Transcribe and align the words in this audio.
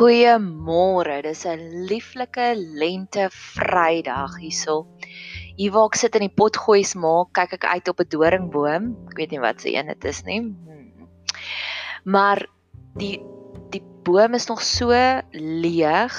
Goeiemôre. 0.00 1.20
Dis 1.20 1.44
'n 1.44 1.84
lieflike 1.84 2.56
lente 2.56 3.28
Vrydag 3.28 4.38
hierso. 4.40 4.86
Hier 5.58 5.72
waar 5.74 5.90
ek 5.92 5.98
sit 6.00 6.14
in 6.16 6.24
die 6.24 6.32
potgoeis 6.40 6.94
maak, 6.96 7.34
kyk 7.36 7.52
ek 7.58 7.66
uit 7.68 7.88
op 7.92 8.00
'n 8.00 8.08
doringboom. 8.08 8.84
Ek 9.12 9.18
weet 9.20 9.30
nie 9.30 9.44
wat 9.44 9.60
se 9.60 9.68
een 9.68 9.92
dit 9.92 10.04
is 10.04 10.22
nie. 10.24 10.40
Hmm. 10.40 11.08
Maar 12.04 12.48
die 12.96 13.20
die 13.68 13.82
boom 14.02 14.32
is 14.34 14.48
nog 14.48 14.62
so 14.62 14.88
leeg 15.36 16.16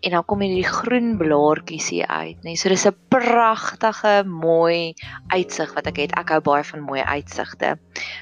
en 0.00 0.10
dan 0.10 0.24
kom 0.24 0.40
hierdie 0.40 0.64
groen 0.64 1.18
blaartjies 1.18 1.88
hier 1.90 2.06
uit, 2.06 2.40
nê. 2.42 2.56
So 2.56 2.70
dis 2.70 2.86
'n 2.86 2.96
pragtige 3.10 4.24
mooi 4.24 4.94
uitsig 5.28 5.74
wat 5.74 5.86
ek 5.86 5.96
het. 5.96 6.16
Ek 6.16 6.30
hou 6.30 6.40
baie 6.40 6.64
van 6.64 6.80
mooi 6.80 7.02
uitsigte. 7.02 7.76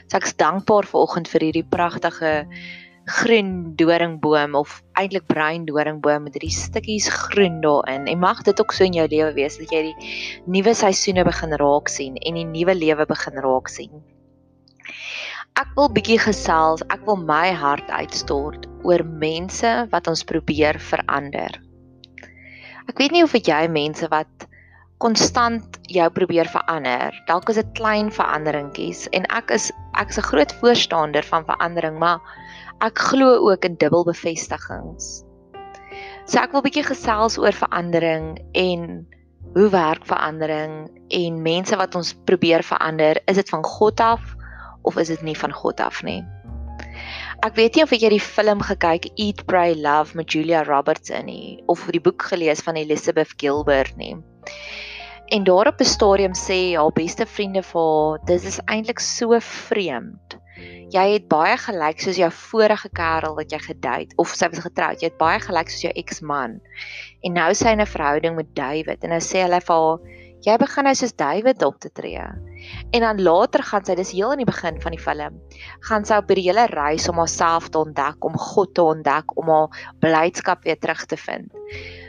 So 0.09 0.17
ek's 0.17 0.35
dankbaar 0.35 0.91
vir 0.91 1.01
oggend 1.01 1.29
vir 1.29 1.41
hierdie 1.41 1.69
pragtige 1.71 2.49
groen 3.07 3.77
doringboom 3.79 4.57
of 4.59 4.81
eintlik 4.99 5.27
bruin 5.31 5.65
doringboom 5.69 6.25
met 6.27 6.35
hierdie 6.35 6.55
stukkies 6.55 7.07
groen 7.09 7.61
daarin. 7.63 8.09
En 8.11 8.19
mag 8.19 8.43
dit 8.43 8.61
ook 8.61 8.73
so 8.75 8.85
in 8.85 8.97
jou 8.99 9.07
lewe 9.09 9.33
wees 9.37 9.59
dat 9.61 9.71
jy 9.71 9.83
die 9.93 10.11
nuwe 10.51 10.75
seisoene 10.75 11.25
begin 11.27 11.55
raak 11.63 11.89
sien 11.93 12.19
en 12.19 12.41
die 12.41 12.49
nuwe 12.49 12.75
lewe 12.75 13.07
begin 13.07 13.39
raak 13.45 13.71
sien. 13.71 14.03
Ek 15.57 15.71
wil 15.79 15.89
bietjie 15.89 16.19
gesels, 16.21 16.83
ek 16.93 17.07
wil 17.07 17.17
my 17.17 17.55
hart 17.55 17.87
uitstort 17.89 18.67
oor 18.85 19.05
mense 19.07 19.71
wat 19.95 20.11
ons 20.11 20.27
probeer 20.27 20.77
verander. 20.83 21.55
Ek 22.91 22.99
weet 22.99 23.15
nie 23.15 23.23
of 23.25 23.39
jy 23.39 23.63
mense 23.71 24.11
wat 24.11 24.49
konstant 24.99 25.79
jou 25.93 26.07
probeer 26.11 26.49
verander. 26.51 27.15
Dalk 27.31 27.51
is 27.53 27.61
dit 27.61 27.73
klein 27.79 28.11
veranderingkies 28.11 29.07
en 29.17 29.25
ek 29.31 29.55
is 29.55 29.71
ek's 30.01 30.19
'n 30.19 30.29
groot 30.29 30.53
voorstander 30.61 31.23
van 31.23 31.47
verandering, 31.47 31.99
maar 31.99 32.21
ek 32.85 32.99
glo 32.99 33.49
ook 33.51 33.65
in 33.65 33.77
dubbelbevestigings. 33.81 35.25
So 36.27 36.41
ek 36.43 36.53
wil 36.53 36.61
'n 36.61 36.67
bietjie 36.67 36.85
gesels 36.85 37.39
oor 37.39 37.55
verandering 37.55 38.39
en 38.53 39.07
hoe 39.55 39.69
werk 39.71 40.05
verandering 40.05 40.91
en 41.09 41.43
mense 41.43 41.77
wat 41.77 41.95
ons 41.95 42.15
probeer 42.29 42.63
verander, 42.63 43.21
is 43.27 43.37
dit 43.37 43.49
van 43.49 43.65
God 43.65 44.01
af 44.01 44.35
of 44.83 44.99
is 44.99 45.09
dit 45.09 45.23
nie 45.23 45.37
van 45.39 45.53
God 45.53 45.81
af 45.81 46.03
nie? 46.03 46.25
Ek 47.47 47.55
weet 47.57 47.77
nie 47.77 47.83
of 47.85 47.93
jy 47.93 48.09
die 48.09 48.21
film 48.21 48.61
gekyk 48.61 49.09
Eat 49.17 49.47
Pray 49.47 49.75
Love 49.75 50.17
met 50.17 50.33
Julia 50.33 50.63
Roberts 50.65 51.11
in 51.11 51.27
nie 51.27 51.63
of 51.67 51.87
die 51.93 52.01
boek 52.01 52.23
gelees 52.23 52.61
van 52.61 52.77
Elizabeth 52.77 53.33
Gilbert 53.37 53.97
nie. 53.97 54.17
En 55.33 55.45
daar 55.45 55.67
op 55.67 55.81
'n 55.81 55.85
stadium 55.85 56.35
sê 56.35 56.77
haar 56.77 56.93
beste 56.93 57.27
vriende 57.27 57.63
vir 57.63 57.81
haar, 57.81 58.19
"Dis 58.27 58.45
is 58.45 58.61
eintlik 58.67 59.01
so 59.01 59.39
vreemd 59.41 60.39
jy 60.95 61.07
het 61.17 61.27
baie 61.31 61.57
gelyk 61.59 62.03
soos 62.03 62.19
jou 62.21 62.29
vorige 62.31 62.91
kerel 62.95 63.35
wat 63.39 63.53
jy 63.53 63.59
gedate 63.63 64.15
of 64.23 64.35
sy 64.35 64.49
was 64.53 64.63
getroud. 64.65 65.03
Jy 65.03 65.11
het 65.11 65.19
baie 65.19 65.41
gelyk 65.43 65.73
soos 65.73 65.87
jou 65.89 65.95
eksman. 65.99 66.61
En 67.27 67.35
nou 67.35 67.51
sy 67.55 67.75
in 67.75 67.81
'n 67.81 67.87
verhouding 67.87 68.37
met 68.37 68.55
David 68.55 69.03
en 69.05 69.11
nou 69.11 69.21
sê 69.21 69.43
hulle 69.43 69.61
vir 69.61 69.77
haar, 69.77 69.99
jy 70.47 70.57
begin 70.59 70.85
nou 70.85 70.95
soos 70.95 71.13
David 71.13 71.63
op 71.63 71.81
te 71.81 71.91
tree. 71.91 72.23
En 72.93 73.01
dan 73.01 73.23
later 73.23 73.63
gaan 73.63 73.85
sy, 73.85 73.95
dis 73.95 74.13
heel 74.13 74.33
in 74.33 74.39
die 74.39 74.53
begin 74.53 74.81
van 74.81 74.93
die 74.93 75.03
film, 75.03 75.41
gaan 75.89 76.05
sy 76.05 76.17
op 76.17 76.29
hierdie 76.29 76.49
hele 76.51 76.67
reis 76.67 77.09
om 77.09 77.19
haarself 77.19 77.69
te 77.69 77.79
ontdek, 77.79 78.25
om 78.25 78.37
God 78.37 78.75
te 78.75 78.83
ontdek, 78.83 79.37
om 79.37 79.49
haar 79.49 79.95
blydskap 80.01 80.65
weer 80.65 80.79
terug 80.79 81.07
te 81.07 81.17
vind. 81.17 81.51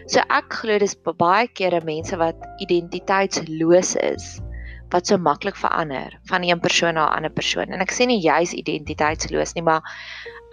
So 0.08 0.20
ek 0.30 0.54
glo 0.54 0.78
dis 0.78 0.96
baie 0.96 1.48
kere 1.48 1.82
mense 1.84 2.16
wat 2.18 2.36
identiteitsloos 2.60 3.96
is 3.96 4.40
wat 4.90 5.08
so 5.08 5.18
maklik 5.18 5.56
verander 5.60 6.20
van 6.30 6.44
een 6.44 6.60
persoon 6.60 6.94
na 6.94 7.08
'n 7.08 7.16
ander 7.16 7.32
persoon. 7.32 7.72
En 7.74 7.82
ek 7.82 7.92
sê 7.92 8.06
nie 8.06 8.22
jy's 8.22 8.54
identiteitsloos 8.54 9.54
nie, 9.54 9.64
maar 9.64 9.82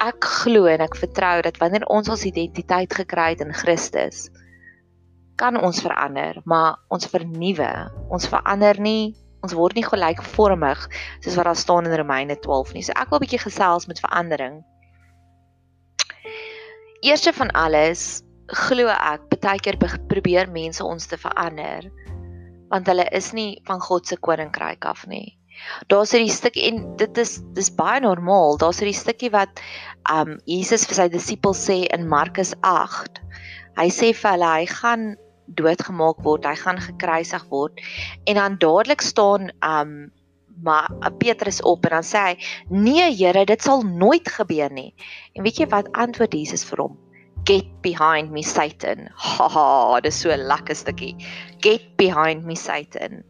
ek 0.02 0.24
glo 0.24 0.66
en 0.66 0.80
ek 0.80 0.96
vertrou 0.96 1.42
dat 1.42 1.56
wanneer 1.56 1.86
ons 1.86 2.08
ons 2.08 2.24
identiteit 2.24 2.94
gekry 2.94 3.28
het 3.30 3.40
in 3.40 3.52
Christus, 3.52 4.30
kan 5.36 5.60
ons 5.60 5.80
verander, 5.82 6.40
maar 6.44 6.78
ons 6.88 7.06
vernuwe. 7.06 7.90
Ons 8.10 8.26
verander 8.26 8.80
nie, 8.80 9.14
ons 9.42 9.52
word 9.52 9.74
nie 9.74 9.86
gelykvormig 9.86 10.88
soos 11.20 11.36
wat 11.36 11.44
daar 11.44 11.56
staan 11.56 11.86
in 11.86 11.96
Romeine 11.96 12.36
12 12.36 12.72
nie. 12.74 12.82
So 12.82 12.92
ek 12.92 13.10
wil 13.10 13.18
'n 13.18 13.24
bietjie 13.26 13.44
gesels 13.46 13.86
met 13.86 14.00
verandering. 14.00 14.64
Eerste 17.02 17.32
van 17.32 17.50
alles, 17.50 18.22
glo 18.46 18.88
ek, 18.88 19.28
baie 19.40 19.60
keer 19.60 19.76
probeer 20.08 20.50
mense 20.50 20.84
ons 20.84 21.06
te 21.06 21.16
verander 21.16 21.90
want 22.74 22.90
hulle 22.90 23.06
is 23.14 23.30
nie 23.36 23.54
van 23.68 23.80
God 23.80 24.10
se 24.10 24.18
koninkryk 24.18 24.86
af 24.90 25.06
nie. 25.10 25.36
Daar's 25.92 26.12
hierdie 26.14 26.32
stukkie 26.34 26.64
en 26.68 26.80
dit 26.98 27.18
is 27.22 27.36
dis 27.54 27.70
baie 27.78 28.00
normaal. 28.02 28.58
Daar's 28.58 28.80
hierdie 28.82 28.98
stukkie 28.98 29.30
wat 29.34 29.62
um 30.10 30.34
Jesus 30.50 30.86
vir 30.90 30.98
sy 30.98 31.06
disippels 31.12 31.62
sê 31.68 31.84
in 31.94 32.08
Markus 32.10 32.52
8. 32.66 33.22
Hy 33.78 33.86
sê 33.94 34.10
vir 34.10 34.34
hulle 34.34 34.50
hy 34.56 34.66
gaan 34.72 35.06
doodgemaak 35.60 36.22
word, 36.24 36.46
hy 36.48 36.56
gaan 36.58 36.80
gekruisig 36.80 37.46
word 37.52 37.80
en 38.26 38.40
dan 38.40 38.60
dadelik 38.62 39.04
staan 39.04 39.50
um 39.62 39.96
maar 40.64 40.86
Petrus 41.18 41.58
op 41.66 41.86
en 41.86 41.96
dan 41.98 42.06
sê 42.06 42.20
hy: 42.28 42.34
"Nee 42.70 43.10
Here, 43.10 43.42
dit 43.44 43.62
sal 43.62 43.82
nooit 43.82 44.28
gebeur 44.36 44.70
nie." 44.70 44.94
En 45.34 45.42
weet 45.42 45.58
jy 45.58 45.66
wat 45.66 45.90
antwoord 45.92 46.34
Jesus 46.34 46.64
vir 46.64 46.86
hom? 46.86 47.03
Get 47.44 47.66
behind 47.82 48.32
me 48.32 48.42
Satan. 48.42 49.10
Ha 49.12 49.48
ha, 49.52 50.00
dis 50.00 50.16
so 50.22 50.32
lekker 50.32 50.74
stukkie. 50.74 51.12
Get 51.60 51.96
behind 52.00 52.46
me 52.48 52.56
Satan. 52.56 53.20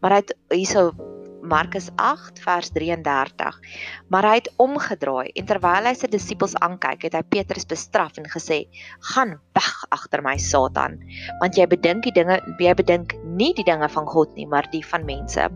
Maar 0.00 0.14
hy 0.14 0.20
het 0.22 0.32
hierso 0.54 0.86
Markus 1.46 1.90
8 2.00 2.40
vers 2.40 2.70
33. 2.72 3.58
Maar 4.08 4.28
hy 4.30 4.34
het 4.38 4.48
omgedraai 4.62 5.34
en 5.36 5.46
terwyl 5.48 5.88
hy 5.88 5.92
sy 5.98 6.08
disippels 6.10 6.56
aankyk, 6.64 7.04
het 7.06 7.18
hy 7.18 7.22
Petrus 7.36 7.68
bestraf 7.68 8.16
en 8.16 8.28
gesê: 8.32 8.64
"Gaan 9.12 9.36
weg 9.58 9.74
agter 9.92 10.24
my 10.24 10.38
Satan, 10.40 10.96
want 11.42 11.60
jy 11.60 11.68
bedink 11.68 12.08
die 12.08 12.14
dinge 12.16 12.40
jy 12.58 12.74
bedink 12.74 13.14
nie 13.24 13.52
die 13.54 13.66
dinge 13.68 13.88
van 13.88 14.08
God 14.08 14.32
nie, 14.34 14.46
maar 14.46 14.66
die 14.72 14.84
van 14.84 15.04
mense." 15.04 15.50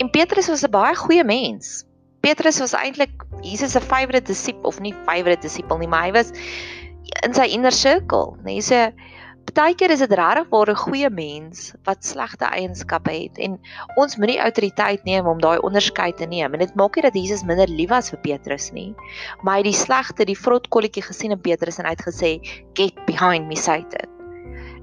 En 0.00 0.10
Petrus 0.10 0.48
was 0.48 0.64
'n 0.64 0.70
baie 0.70 0.94
goeie 0.96 1.24
mens. 1.24 1.84
Petrus 2.20 2.60
was 2.60 2.76
eintlik 2.76 3.24
Jesus 3.42 3.72
se 3.72 3.80
favourite 3.80 4.26
disipel 4.28 4.68
of 4.68 4.80
nie 4.80 4.94
favourite 5.06 5.42
disipel 5.42 5.78
nie, 5.78 5.88
maar 5.88 6.08
hy 6.08 6.12
was 6.12 6.32
in 7.24 7.34
sy 7.34 7.48
inner 7.54 7.74
circle, 7.74 8.36
nee, 8.44 8.60
so 8.62 8.90
baie 9.54 9.74
keer 9.74 9.90
is 9.90 10.02
dit 10.04 10.12
regtig 10.18 10.48
waar 10.52 10.70
'n 10.70 10.82
goeie 10.82 11.10
mens 11.10 11.72
wat 11.84 12.04
slegte 12.04 12.46
eienskappe 12.46 13.10
het 13.10 13.38
en 13.38 13.58
ons 13.96 14.16
moet 14.16 14.28
nie 14.28 14.38
autoriteit 14.38 15.04
neem 15.04 15.26
om 15.26 15.40
daai 15.40 15.58
onderskeid 15.58 16.16
te 16.16 16.26
neem 16.26 16.54
en 16.54 16.60
dit 16.60 16.74
maak 16.74 16.96
nie 16.96 17.02
dat 17.02 17.14
Jesus 17.14 17.42
minder 17.42 17.68
lief 17.68 17.90
was 17.90 18.10
vir 18.10 18.20
Petrus 18.20 18.70
nie 18.72 18.94
maar 19.42 19.58
hy 19.58 19.62
het 19.64 19.72
die 19.72 19.82
slegte 19.82 20.24
die 20.24 20.38
vrotkolletjie 20.38 21.02
gesien 21.02 21.32
in 21.32 21.40
Petrus 21.40 21.78
en 21.78 21.90
uitgesê 21.90 22.38
get 22.74 22.94
behind 23.06 23.48
me 23.48 23.56
Satan 23.56 24.19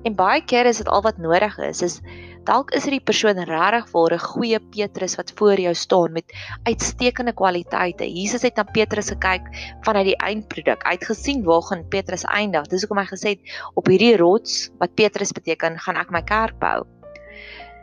en 0.08 0.16
baie 0.16 0.42
keer 0.42 0.66
is 0.66 0.80
dit 0.82 0.88
al 0.88 1.04
wat 1.06 1.20
nodig 1.20 1.60
is 1.68 1.84
is 1.86 2.02
Dalk 2.48 2.70
is 2.72 2.86
dit 2.88 2.94
die 2.96 3.04
persoon 3.04 3.42
regtig 3.44 3.90
waar 3.92 4.14
'n 4.16 4.24
goeie 4.24 4.60
Petrus 4.72 5.18
wat 5.20 5.34
voor 5.36 5.60
jou 5.60 5.74
staan 5.76 6.12
met 6.16 6.32
uitstekende 6.64 7.34
kwaliteite. 7.34 8.08
Jesus 8.08 8.42
het 8.42 8.56
na 8.56 8.64
Petrus 8.64 9.10
gekyk 9.10 9.44
vanuit 9.84 10.06
die 10.06 10.16
eindproduk. 10.16 10.84
Hy 10.88 10.94
het 10.96 11.04
gesien 11.04 11.44
waar 11.44 11.62
gaan 11.62 11.84
Petrus 11.90 12.24
eindig. 12.24 12.68
Dis 12.68 12.82
hoekom 12.82 13.04
hy 13.04 13.06
gesê 13.06 13.30
het 13.36 13.44
op 13.74 13.88
hierdie 13.88 14.16
rots 14.16 14.72
wat 14.80 14.96
Petrus 14.96 15.32
beteken, 15.32 15.80
gaan 15.80 15.98
ek 15.98 16.10
my 16.10 16.22
kerk 16.22 16.56
bou. 16.60 16.88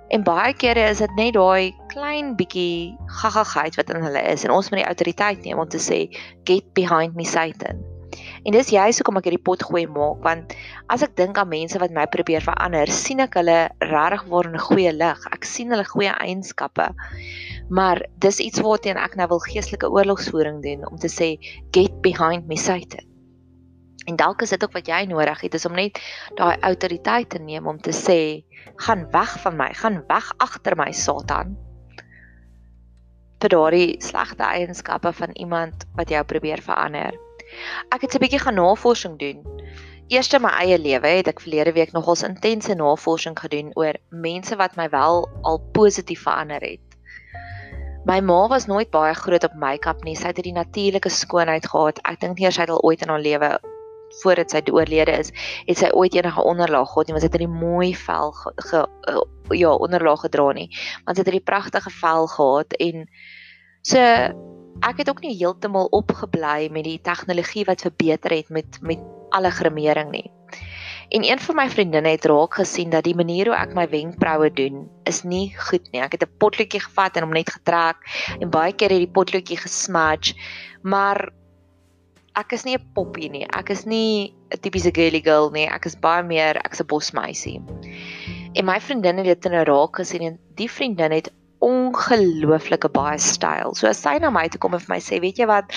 En 0.08 0.24
baie 0.24 0.54
kere 0.54 0.88
is 0.88 0.98
dit 0.98 1.14
net 1.16 1.34
daai 1.34 1.74
klein 1.92 2.34
bietjie 2.36 2.96
gaggagheid 3.20 3.76
wat 3.76 3.90
in 3.90 4.02
hulle 4.02 4.22
is 4.32 4.44
en 4.44 4.50
ons 4.50 4.70
moet 4.70 4.80
die 4.80 4.88
autoriteit 4.88 5.44
neem 5.44 5.58
om 5.58 5.68
te 5.68 5.78
sê 5.78 6.08
get 6.44 6.72
behind 6.72 7.14
me 7.14 7.24
Satan. 7.24 7.93
En 8.44 8.52
dis 8.52 8.72
juist 8.74 9.00
hoekom 9.00 9.18
ek 9.20 9.28
hierdie 9.30 9.44
pot 9.48 9.62
gooi 9.64 9.86
maak 9.88 10.20
want 10.24 10.52
as 10.92 11.04
ek 11.06 11.14
dink 11.16 11.38
aan 11.40 11.48
mense 11.48 11.78
wat 11.80 11.94
my 11.96 12.04
probeer 12.12 12.44
verander, 12.44 12.90
sien 12.92 13.22
ek 13.24 13.38
hulle 13.40 13.56
regtig 13.80 14.26
waar 14.28 14.50
in 14.50 14.58
'n 14.58 14.66
goeie 14.66 14.92
lig. 14.92 15.24
Ek 15.32 15.48
sien 15.48 15.72
hulle 15.72 15.86
goeie 15.88 16.12
eienskappe. 16.12 16.90
Maar 17.70 18.04
dis 18.20 18.40
iets 18.44 18.60
waarteen 18.60 19.00
ek 19.00 19.16
nou 19.16 19.28
wil 19.32 19.40
geestelike 19.48 19.88
oorlogsvoering 19.88 20.60
doen 20.62 20.84
om 20.90 21.00
te 21.00 21.08
sê 21.08 21.40
get 21.72 22.02
behind 22.02 22.46
me 22.46 22.56
Satan. 22.56 23.08
En 24.06 24.16
dalk 24.16 24.42
is 24.42 24.50
dit 24.50 24.64
ook 24.64 24.76
wat 24.76 24.86
jy 24.86 25.04
nodig 25.08 25.40
het 25.40 25.54
is 25.54 25.64
om 25.64 25.72
net 25.72 25.98
daai 26.36 26.60
autoriteit 26.60 27.30
te 27.30 27.38
neem 27.38 27.66
om 27.66 27.80
te 27.80 27.92
sê 27.92 28.44
gaan 28.76 29.08
weg 29.10 29.40
van 29.40 29.56
my, 29.56 29.72
gaan 29.72 30.04
weg 30.08 30.32
agter 30.36 30.76
my 30.76 30.92
Satan. 30.92 31.56
vir 33.44 33.52
daardie 33.52 33.96
slegte 34.00 34.44
eienskappe 34.46 35.12
van 35.12 35.32
iemand 35.36 35.84
wat 35.98 36.08
jou 36.08 36.22
probeer 36.24 36.62
verander. 36.64 37.12
Ek 37.94 38.00
het 38.00 38.14
'n 38.14 38.22
bietjie 38.22 38.38
gaan 38.38 38.54
navorsing 38.54 39.18
doen. 39.18 39.44
Eers 40.08 40.32
in 40.32 40.42
my 40.42 40.50
eie 40.60 40.78
lewe 40.78 41.08
het 41.08 41.28
ek 41.28 41.40
verlede 41.40 41.72
week 41.72 41.92
nogals 41.92 42.22
intense 42.22 42.74
navorsing 42.74 43.38
gedoen 43.38 43.70
oor 43.74 43.94
mense 44.10 44.56
wat 44.56 44.76
my 44.76 44.88
wel 44.88 45.28
al 45.42 45.58
positief 45.72 46.22
verander 46.22 46.60
het. 46.60 46.80
My 48.04 48.20
ma 48.20 48.48
was 48.48 48.66
nooit 48.66 48.90
baie 48.90 49.14
groot 49.14 49.44
op 49.44 49.54
make-up 49.54 50.04
nie. 50.04 50.16
Sy 50.16 50.26
het 50.26 50.36
hierdie 50.36 50.52
natuurlike 50.52 51.08
skoonheid 51.08 51.66
gehad. 51.66 52.02
Ek 52.04 52.20
dink 52.20 52.38
nie 52.38 52.50
sy 52.52 52.60
het 52.60 52.70
al 52.70 52.82
ooit 52.84 53.02
in 53.02 53.08
haar 53.08 53.20
lewe 53.20 53.58
voordat 54.22 54.50
sy 54.50 54.60
oorlede 54.70 55.16
is, 55.18 55.30
het 55.66 55.78
sy 55.80 55.88
ooit 55.90 56.14
enige 56.14 56.42
onderlaag 56.42 56.90
gehad 56.92 57.08
nie, 57.08 57.14
want 57.16 57.24
sy 57.24 57.30
het 57.32 57.40
'n 57.40 57.50
mooi 57.50 57.94
vel 57.96 58.32
ge, 58.32 58.52
ge, 58.68 58.86
ja, 59.58 59.72
onderlaag 59.72 60.20
gedra 60.20 60.52
nie. 60.52 60.68
Want 61.04 61.16
sy 61.16 61.22
het 61.22 61.32
hierdie 61.32 61.50
pragtige 61.50 61.90
vel 61.90 62.26
gehad 62.26 62.72
en 62.72 63.08
So 63.84 64.00
ek 64.84 65.00
het 65.02 65.10
ook 65.12 65.20
nie 65.20 65.34
heeltemal 65.36 65.90
opgebly 65.92 66.70
met 66.72 66.86
die 66.86 67.00
tegnologie 67.04 67.66
wat 67.68 67.84
verbeter 67.84 68.32
het 68.32 68.48
met 68.48 68.78
met 68.80 69.02
alle 69.36 69.50
gremering 69.50 70.10
nie. 70.10 70.30
En 71.12 71.24
een 71.24 71.38
van 71.38 71.56
my 71.58 71.66
vriendinne 71.68 72.14
het 72.14 72.24
raak 72.24 72.54
gesien 72.54 72.90
dat 72.90 73.04
die 73.04 73.14
manier 73.14 73.50
hoe 73.50 73.58
ek 73.58 73.74
my 73.76 73.84
wenkbroue 73.92 74.48
doen 74.56 74.86
is 75.04 75.20
nie 75.22 75.52
goed 75.68 75.84
nie. 75.92 76.00
Ek 76.00 76.16
het 76.16 76.24
'n 76.24 76.36
potloodjie 76.38 76.80
gevat 76.80 77.16
en 77.16 77.28
hom 77.28 77.36
net 77.36 77.50
getrek 77.50 78.00
en 78.40 78.50
baie 78.50 78.72
keer 78.72 78.90
het 78.90 79.04
die 79.04 79.16
potloodjie 79.18 79.60
gesmudge, 79.60 80.34
maar 80.82 81.28
ek 82.34 82.52
is 82.52 82.64
nie 82.64 82.76
'n 82.78 82.90
poppie 82.94 83.30
nie. 83.30 83.46
Ek 83.52 83.70
is 83.70 83.84
nie 83.84 84.32
'n 84.50 84.60
tipiese 84.60 84.94
girly 84.94 85.20
girl 85.20 85.50
nie. 85.50 85.68
Ek 85.68 85.84
is 85.84 85.96
baie 85.96 86.22
meer 86.22 86.56
ek's 86.64 86.80
'n 86.80 86.86
bosmeisie. 86.86 87.60
En 88.54 88.64
my 88.64 88.80
vriendin 88.80 89.16
het 89.18 89.26
dit 89.26 89.44
in 89.44 89.58
'n 89.58 89.64
raak 89.64 89.96
gesien 89.96 90.22
en 90.22 90.38
die 90.54 90.70
vriendin 90.70 91.12
het 91.12 91.30
ongelooflike 91.64 92.90
baie 92.94 93.18
styl. 93.18 93.74
So 93.74 93.88
as 93.88 94.02
sy 94.04 94.18
na 94.22 94.30
my 94.34 94.46
toe 94.48 94.60
kom 94.62 94.76
en 94.76 94.82
vir 94.82 94.94
my 94.94 95.00
sê, 95.00 95.20
"Weet 95.20 95.38
jy 95.38 95.46
wat? 95.46 95.72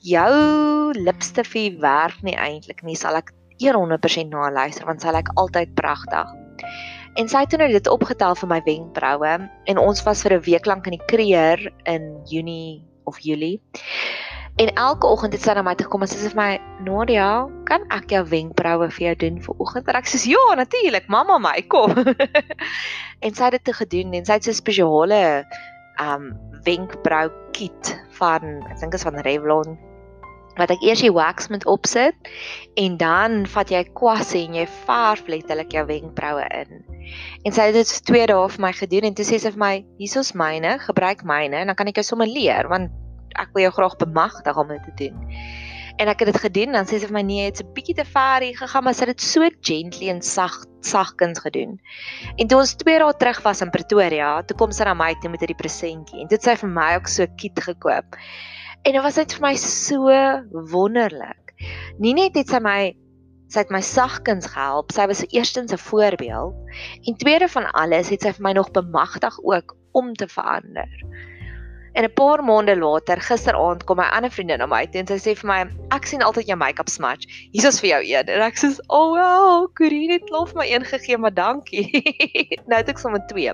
Jou 0.00 0.92
lipstifie 0.94 1.78
werk 1.80 2.22
nie 2.22 2.36
eintlik 2.36 2.82
nie. 2.82 2.94
Sal 2.94 3.16
ek 3.16 3.32
100% 3.60 4.30
na 4.30 4.50
luister 4.50 4.86
want 4.86 5.02
sy 5.02 5.12
lyk 5.12 5.28
altyd 5.36 5.74
pragtig." 5.74 6.26
En 7.16 7.28
sy 7.28 7.40
het 7.40 7.50
toe 7.50 7.58
nou 7.58 7.70
dit 7.72 7.88
opgetel 7.88 8.34
vir 8.34 8.48
my 8.48 8.60
wenkbroue 8.66 9.48
en 9.66 9.78
ons 9.78 10.02
was 10.04 10.22
vir 10.22 10.34
'n 10.36 10.42
week 10.44 10.66
lank 10.66 10.86
in 10.86 10.98
die 10.98 11.06
kreer 11.06 11.72
in 11.86 12.20
Junie 12.26 12.84
of 13.06 13.18
Julie. 13.20 13.60
En 14.56 14.72
elke 14.72 15.06
oggend 15.06 15.34
het 15.36 15.42
sy 15.44 15.52
na 15.52 15.60
my 15.60 15.74
toe 15.76 15.84
gekom 15.84 16.04
en 16.06 16.08
sy 16.08 16.16
sê 16.16 16.30
vir 16.32 16.38
my, 16.38 16.52
"Nadia, 16.80 17.44
kan 17.68 17.82
ek 17.92 18.08
jou 18.14 18.22
wenkbroue 18.24 18.88
vir 18.88 19.04
jou 19.06 19.14
doen 19.24 19.40
vir 19.40 19.54
oggend?" 19.60 19.88
En 19.88 19.98
ek 19.98 20.08
sê, 20.08 20.16
"Ja, 20.32 20.54
natuurlik, 20.56 21.08
mamma 21.08 21.36
my, 21.38 21.60
kom." 21.68 21.92
en 23.24 23.34
sy 23.34 23.44
het 23.44 23.52
dit 23.52 23.64
te 23.64 23.72
gedoen 23.72 24.14
en 24.14 24.24
sy 24.24 24.32
het 24.32 24.48
'n 24.48 24.56
spesiale 24.56 25.44
um 26.00 26.32
wenkbrou 26.64 27.30
kit 27.52 27.92
van, 28.18 28.64
ek 28.70 28.80
dink 28.80 28.94
is 28.94 29.02
van 29.02 29.20
Revlon 29.20 29.78
wat 30.56 30.70
ek 30.70 30.82
eers 30.82 31.00
die 31.04 31.12
wax 31.12 31.48
moet 31.52 31.66
opsit 31.66 32.14
en 32.80 32.96
dan 32.96 33.46
vat 33.46 33.68
jy 33.68 33.84
kwassie 33.92 34.46
en 34.46 34.54
jy 34.54 34.66
verf 34.86 35.26
letterlik 35.28 35.72
jou 35.72 35.84
wenkbroue 35.84 36.48
in. 36.48 36.84
En 37.44 37.52
sy 37.52 37.68
het 37.68 37.74
dit 37.74 37.92
vir 37.92 38.04
2 38.08 38.26
dae 38.26 38.48
vir 38.48 38.62
my 38.64 38.72
gedoen 38.72 39.04
en 39.04 39.14
toe 39.14 39.24
sê 39.24 39.38
sy 39.38 39.50
vir 39.50 39.58
my, 39.58 39.84
"Hierso's 39.98 40.32
myne, 40.32 40.78
gebruik 40.78 41.24
myne 41.24 41.56
en 41.56 41.66
dan 41.66 41.76
kan 41.76 41.88
ek 41.88 41.96
jou 41.96 42.04
sommer 42.04 42.26
leer 42.26 42.68
want 42.68 42.90
ek 43.42 43.54
wil 43.54 43.66
jou 43.66 43.72
graag 43.78 43.96
bemagtig 43.96 44.56
om 44.56 44.68
dit 44.68 44.84
te 44.84 44.94
doen. 45.04 45.16
En 45.96 46.10
ek 46.12 46.20
het 46.20 46.32
dit 46.32 46.40
gedoen 46.40 46.76
dan 46.76 46.88
sê 46.88 46.98
sy 47.00 47.08
vir 47.08 47.16
my 47.16 47.22
nee, 47.24 47.44
dit's 47.48 47.62
'n 47.64 47.72
bietjie 47.76 47.96
te 47.96 48.04
ver 48.04 48.44
hier 48.44 48.56
gegaan, 48.56 48.84
maar 48.84 48.94
sy 48.94 49.06
het 49.06 49.16
dit 49.16 49.24
so 49.24 49.48
gently 49.60 50.10
en 50.12 50.20
sag 50.22 50.58
sagkens 50.84 51.40
gedoen. 51.40 51.78
En 52.36 52.46
toe 52.46 52.58
ons 52.58 52.74
2 52.82 52.98
dae 52.98 53.16
terug 53.16 53.40
was 53.42 53.62
in 53.64 53.70
Pretoria, 53.70 54.42
toe 54.42 54.56
kom 54.56 54.72
sy 54.72 54.84
na 54.84 54.94
my 54.94 55.14
toe 55.20 55.30
met 55.30 55.40
hierdie 55.40 55.56
presentjie 55.56 56.20
en 56.20 56.28
dit 56.28 56.42
sy 56.42 56.54
vir 56.56 56.68
my 56.68 56.94
ook 56.96 57.08
so 57.08 57.26
kiet 57.40 57.58
gekoop. 57.60 58.20
En 58.84 58.92
dit 58.92 59.02
was 59.02 59.16
net 59.16 59.32
vir 59.32 59.42
my 59.42 59.54
so 59.56 60.12
wonderlik. 60.72 61.56
Nie 61.98 62.14
net 62.14 62.36
het 62.36 62.48
sy 62.48 62.60
my 62.60 62.94
sy 63.48 63.62
het 63.62 63.70
my 63.70 63.80
sagkens 63.80 64.48
gehelp, 64.52 64.92
sy 64.92 65.06
was 65.06 65.24
eerstens 65.30 65.72
'n 65.72 65.78
voorbeeld 65.78 66.54
en 67.06 67.16
tweede 67.16 67.48
van 67.48 67.70
alles 67.72 68.10
het 68.10 68.22
sy 68.22 68.32
vir 68.32 68.42
my 68.42 68.52
nog 68.52 68.70
bemagtig 68.70 69.38
ook 69.42 69.76
om 69.92 70.14
te 70.14 70.28
verander. 70.28 70.90
En 71.96 72.04
'n 72.04 72.12
paar 72.12 72.44
maande 72.44 72.76
later, 72.76 73.20
gisteraand 73.20 73.84
kom 73.84 73.96
my 73.96 74.04
ander 74.12 74.30
vriendin 74.30 74.58
na 74.60 74.66
my 74.68 74.82
toe 74.86 75.00
en 75.00 75.06
sy 75.08 75.16
sê 75.16 75.32
vir 75.38 75.48
my, 75.48 75.60
"Ek 75.96 76.06
sien 76.06 76.22
altyd 76.22 76.46
jou 76.50 76.56
make-up 76.60 76.90
smudge. 76.92 77.24
Hier 77.52 77.68
is 77.68 77.80
vir 77.80 77.88
jou 77.88 78.02
een." 78.04 78.28
En 78.34 78.42
ek 78.44 78.58
sê, 78.60 78.68
"Oh 78.88 79.16
wow, 79.16 79.68
Corine 79.74 80.12
het 80.12 80.28
lof 80.30 80.52
my 80.54 80.66
een 80.68 80.84
gegee, 80.84 81.16
maar 81.18 81.34
dankie." 81.34 81.88
nou 82.68 82.76
het 82.76 82.88
ek 82.88 82.98
sommer 82.98 83.22
twee. 83.26 83.52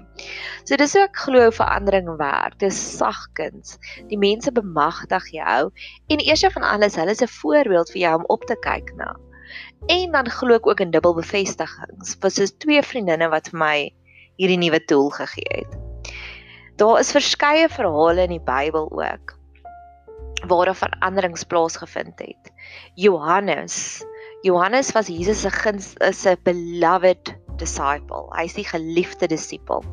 So 0.64 0.76
dis 0.76 0.92
hoe 0.92 1.02
ek 1.02 1.16
glo 1.16 1.50
verandering 1.50 2.16
werk. 2.18 2.58
Dis 2.58 2.96
sagkens. 2.96 3.78
Die 4.08 4.18
mense 4.18 4.50
bemagtig 4.52 5.30
jou 5.30 5.70
en 6.08 6.18
eers 6.18 6.44
van 6.52 6.62
alles, 6.62 6.96
hulle 6.96 7.10
is 7.10 7.22
'n 7.22 7.28
voorbeeld 7.28 7.90
vir 7.90 8.00
jou 8.00 8.14
om 8.18 8.24
op 8.26 8.44
te 8.44 8.56
kyk 8.56 8.90
na. 8.96 9.14
En 9.86 10.10
dan 10.10 10.30
glo 10.30 10.54
ek 10.54 10.66
ook 10.66 10.80
in 10.80 10.90
dubbel 10.90 11.14
bevestigings. 11.14 12.16
Vir 12.20 12.30
soos 12.30 12.52
twee 12.58 12.82
vriendinne 12.82 13.30
wat 13.30 13.48
vir 13.48 13.58
my 13.58 13.94
hierdie 14.36 14.58
nuwe 14.58 14.84
tool 14.84 15.10
gegee 15.10 15.62
het. 15.62 15.81
Daar 16.82 16.98
is 16.98 17.12
verskeie 17.14 17.68
verhale 17.70 18.24
in 18.26 18.32
die 18.34 18.42
Bybel 18.42 18.88
ook 18.90 19.34
waar 20.50 20.70
'n 20.70 20.74
veranderings 20.74 21.44
plaasgevind 21.46 22.18
het. 22.18 22.50
Johannes, 22.94 24.02
Johannes 24.40 24.90
was 24.92 25.06
Jesus 25.06 25.40
se 25.40 25.50
guns 25.50 25.94
is 25.94 26.24
'n 26.26 26.36
beloved 26.42 27.38
disciple. 27.56 28.26
Hy's 28.34 28.54
die 28.54 28.66
geliefde 28.66 29.26
disipel. 29.26 29.84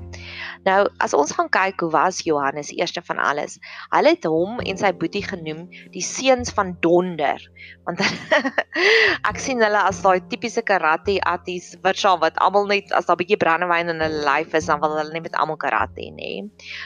Nou, 0.67 0.79
as 1.03 1.13
ons 1.17 1.31
gaan 1.35 1.49
kyk 1.51 1.83
hoe 1.83 1.91
was 1.93 2.21
Johannes 2.27 2.71
eerste 2.75 3.01
van 3.05 3.19
alles. 3.23 3.57
Hulle 3.93 4.13
het 4.15 4.27
hom 4.29 4.59
en 4.59 4.79
sy 4.79 4.91
boetie 4.99 5.23
genoem 5.25 5.65
die 5.93 6.03
seuns 6.03 6.51
van 6.55 6.75
donder. 6.83 7.43
Want 7.87 8.03
ek 9.29 9.41
sien 9.41 9.63
hulle 9.63 9.83
as 9.91 10.01
daai 10.03 10.19
tipiese 10.31 10.63
karate 10.67 11.19
atties 11.29 11.71
wat 11.85 11.99
sal 11.99 12.19
wat 12.23 12.39
almal 12.43 12.67
net 12.69 12.91
as 12.91 13.07
daar 13.07 13.17
'n 13.17 13.23
bietjie 13.23 13.41
brandewyn 13.41 13.93
in 13.95 14.03
hulle 14.03 14.23
lyf 14.27 14.53
is, 14.53 14.69
dan 14.71 14.81
wil 14.83 14.97
hulle 14.97 15.13
net 15.13 15.27
met 15.29 15.39
almal 15.39 15.59
karate 15.59 16.11
nê. 16.15 16.31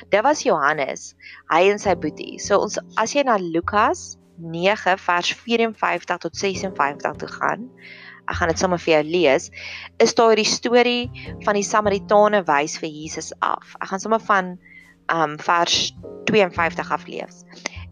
Dit 0.09 0.23
was 0.23 0.45
Johannes, 0.45 1.13
hy 1.49 1.69
en 1.71 1.79
sy 1.79 1.95
boetie. 1.95 2.39
So 2.39 2.61
ons 2.61 2.79
as 2.97 3.15
jy 3.15 3.25
na 3.25 3.37
Lukas 3.41 4.17
9 4.37 4.97
vers 4.97 5.33
54 5.33 6.17
tot 6.17 6.35
56 6.35 7.17
toe 7.21 7.29
gaan, 7.29 7.69
ek 8.27 8.35
gaan 8.39 8.51
dit 8.51 8.59
sommer 8.59 8.79
vir 8.79 8.93
jou 8.93 9.03
lees, 9.09 9.49
is 10.03 10.15
daar 10.15 10.35
die 10.35 10.47
storie 10.47 11.09
van 11.43 11.57
die 11.59 11.65
Samaritane 11.67 12.43
wys 12.47 12.77
vir 12.79 12.89
Jesus 12.89 13.33
af. 13.39 13.75
Ek 13.81 13.91
gaan 13.91 14.03
sommer 14.03 14.23
van 14.23 14.55
um 15.11 15.37
vers 15.39 15.91
52 16.29 16.91
af 16.91 17.07
lees. 17.07 17.43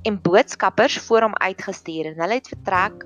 En 0.07 0.21
boodskappers 0.21 0.97
voor 1.07 1.27
hom 1.27 1.35
uitgestuur 1.35 2.13
en 2.13 2.21
hulle 2.23 2.39
het 2.39 2.47
vertrek 2.47 3.03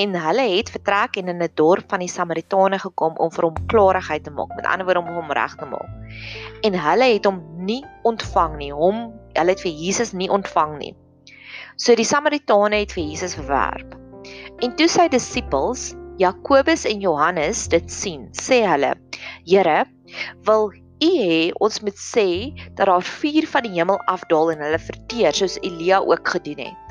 en 0.00 0.14
hulle 0.14 0.46
het 0.56 0.70
vertrek 0.70 1.16
en 1.20 1.28
in 1.28 1.42
'n 1.42 1.50
dorp 1.54 1.84
van 1.90 1.98
die 1.98 2.08
Samaritane 2.08 2.78
gekom 2.78 3.16
om 3.16 3.30
vir 3.30 3.44
hom 3.44 3.66
klarigheid 3.66 4.24
te 4.24 4.30
maak, 4.30 4.54
met 4.56 4.66
ander 4.66 4.86
woorde 4.86 5.00
om 5.00 5.14
hom 5.14 5.32
reg 5.32 5.54
te 5.54 5.66
maak. 5.66 5.90
En 6.62 6.74
hulle 6.74 7.12
het 7.12 7.24
hom 7.24 7.42
nie 7.56 7.84
ontvang 8.02 8.56
nie, 8.56 8.72
hom 8.72 9.12
hulle 9.32 9.50
het 9.50 9.60
vir 9.60 9.72
Jesus 9.72 10.12
nie 10.12 10.30
ontvang 10.30 10.78
nie. 10.78 10.94
So 11.76 11.94
die 11.94 12.04
Samaritane 12.04 12.76
het 12.76 12.92
vir 12.92 13.04
Jesus 13.04 13.34
verwerp. 13.34 13.94
En 14.60 14.74
toe 14.76 14.88
sy 14.88 15.08
disippels 15.08 15.94
Jakobus 16.20 16.84
en 16.84 17.00
Johannes 17.00 17.64
dit 17.72 17.86
sien, 17.88 18.28
sê 18.36 18.60
hulle: 18.68 18.92
"Here, 19.48 19.86
wil 20.44 20.68
U 21.00 21.08
hê 21.16 21.48
ons 21.64 21.80
moet 21.80 21.96
sê 21.96 22.52
dat 22.76 22.90
daar 22.90 23.00
vuur 23.00 23.46
van 23.48 23.64
die 23.64 23.72
hemel 23.78 23.96
afdaal 24.04 24.52
en 24.52 24.64
hulle 24.66 24.80
verteer 24.90 25.32
soos 25.32 25.56
Elia 25.64 26.02
ook 26.04 26.28
gedoen 26.28 26.60
het?" 26.66 26.89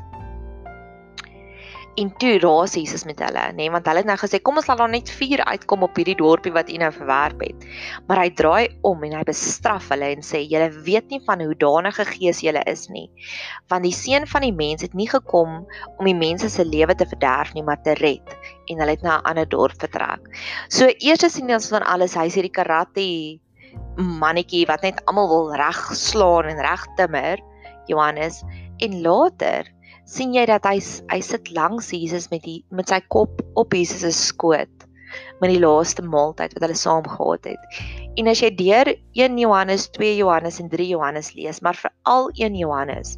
En 2.00 2.12
toe 2.22 2.38
raas 2.40 2.78
Jesus 2.78 3.04
met 3.04 3.20
hulle, 3.20 3.42
nê, 3.52 3.56
nee, 3.58 3.72
want 3.74 3.88
hulle 3.90 4.00
het 4.04 4.08
nou 4.08 4.16
gesê 4.22 4.40
kom 4.40 4.60
ons 4.62 4.68
laat 4.70 4.80
daar 4.80 4.92
net 4.92 5.10
vuur 5.12 5.42
uitkom 5.50 5.82
op 5.84 5.98
hierdie 6.00 6.16
dorpie 6.20 6.54
wat 6.56 6.70
u 6.72 6.78
nou 6.80 6.92
verwerp 6.96 7.42
het. 7.44 7.66
Maar 8.08 8.22
hy 8.24 8.30
draai 8.40 8.78
om 8.88 9.04
en 9.04 9.18
hy 9.18 9.24
bestraf 9.28 9.90
hulle 9.92 10.14
en 10.14 10.24
sê 10.24 10.46
julle 10.46 10.70
weet 10.86 11.10
nie 11.12 11.20
van 11.26 11.44
hoe 11.44 11.58
danige 11.60 12.06
gees 12.14 12.40
julle 12.46 12.62
is 12.72 12.86
nie. 12.94 13.08
Want 13.74 13.84
die 13.88 13.96
seun 13.96 14.28
van 14.32 14.48
die 14.48 14.54
mens 14.56 14.86
het 14.86 14.96
nie 14.96 15.10
gekom 15.12 15.60
om 15.98 16.08
die 16.08 16.16
mense 16.16 16.48
se 16.54 16.64
lewe 16.64 16.96
te 16.96 17.10
verderf 17.10 17.52
nie, 17.58 17.66
maar 17.68 17.82
te 17.84 17.98
red. 18.00 18.32
En 18.72 18.80
hulle 18.80 18.96
het 18.96 19.04
na 19.04 19.20
'n 19.20 19.28
ander 19.34 19.50
dorp 19.50 19.76
vertrek. 19.80 20.24
So 20.70 20.88
eers 20.88 21.26
sien 21.34 21.52
ons 21.52 21.68
van 21.70 21.84
alles, 21.84 22.16
hy's 22.16 22.36
hierdie 22.36 22.56
karate 22.56 23.40
mannetjie 23.98 24.66
wat 24.68 24.82
net 24.82 25.02
almal 25.06 25.28
wil 25.28 25.56
reg 25.56 25.80
slaan 25.92 26.46
en 26.46 26.62
reg 26.64 26.86
timmer, 26.96 27.40
Johannes, 27.88 28.44
en 28.78 29.02
later 29.02 29.68
sien 30.10 30.34
jy 30.34 30.46
dat 30.50 30.66
hy 30.66 30.78
hy 31.12 31.20
sit 31.26 31.52
langs 31.54 31.92
Jesus 31.94 32.30
met 32.34 32.44
die 32.48 32.60
met 32.74 32.90
sy 32.92 33.00
kop 33.14 33.44
op 33.62 33.76
Jesus 33.78 34.02
se 34.06 34.14
skoot 34.32 34.88
met 35.40 35.54
die 35.54 35.62
laaste 35.62 36.04
maaltyd 36.06 36.54
wat 36.56 36.66
hulle 36.66 36.78
saam 36.78 37.08
gehad 37.08 37.52
het. 37.54 37.82
En 38.20 38.28
as 38.28 38.42
jy 38.44 38.50
deur 38.52 38.90
1 39.16 39.38
Johannes, 39.40 39.88
2 39.96 40.18
Johannes 40.18 40.60
en 40.60 40.68
3 40.72 40.88
Johannes 40.90 41.32
lees, 41.38 41.62
maar 41.64 41.78
veral 41.78 42.28
1 42.36 42.58
Johannes, 42.60 43.16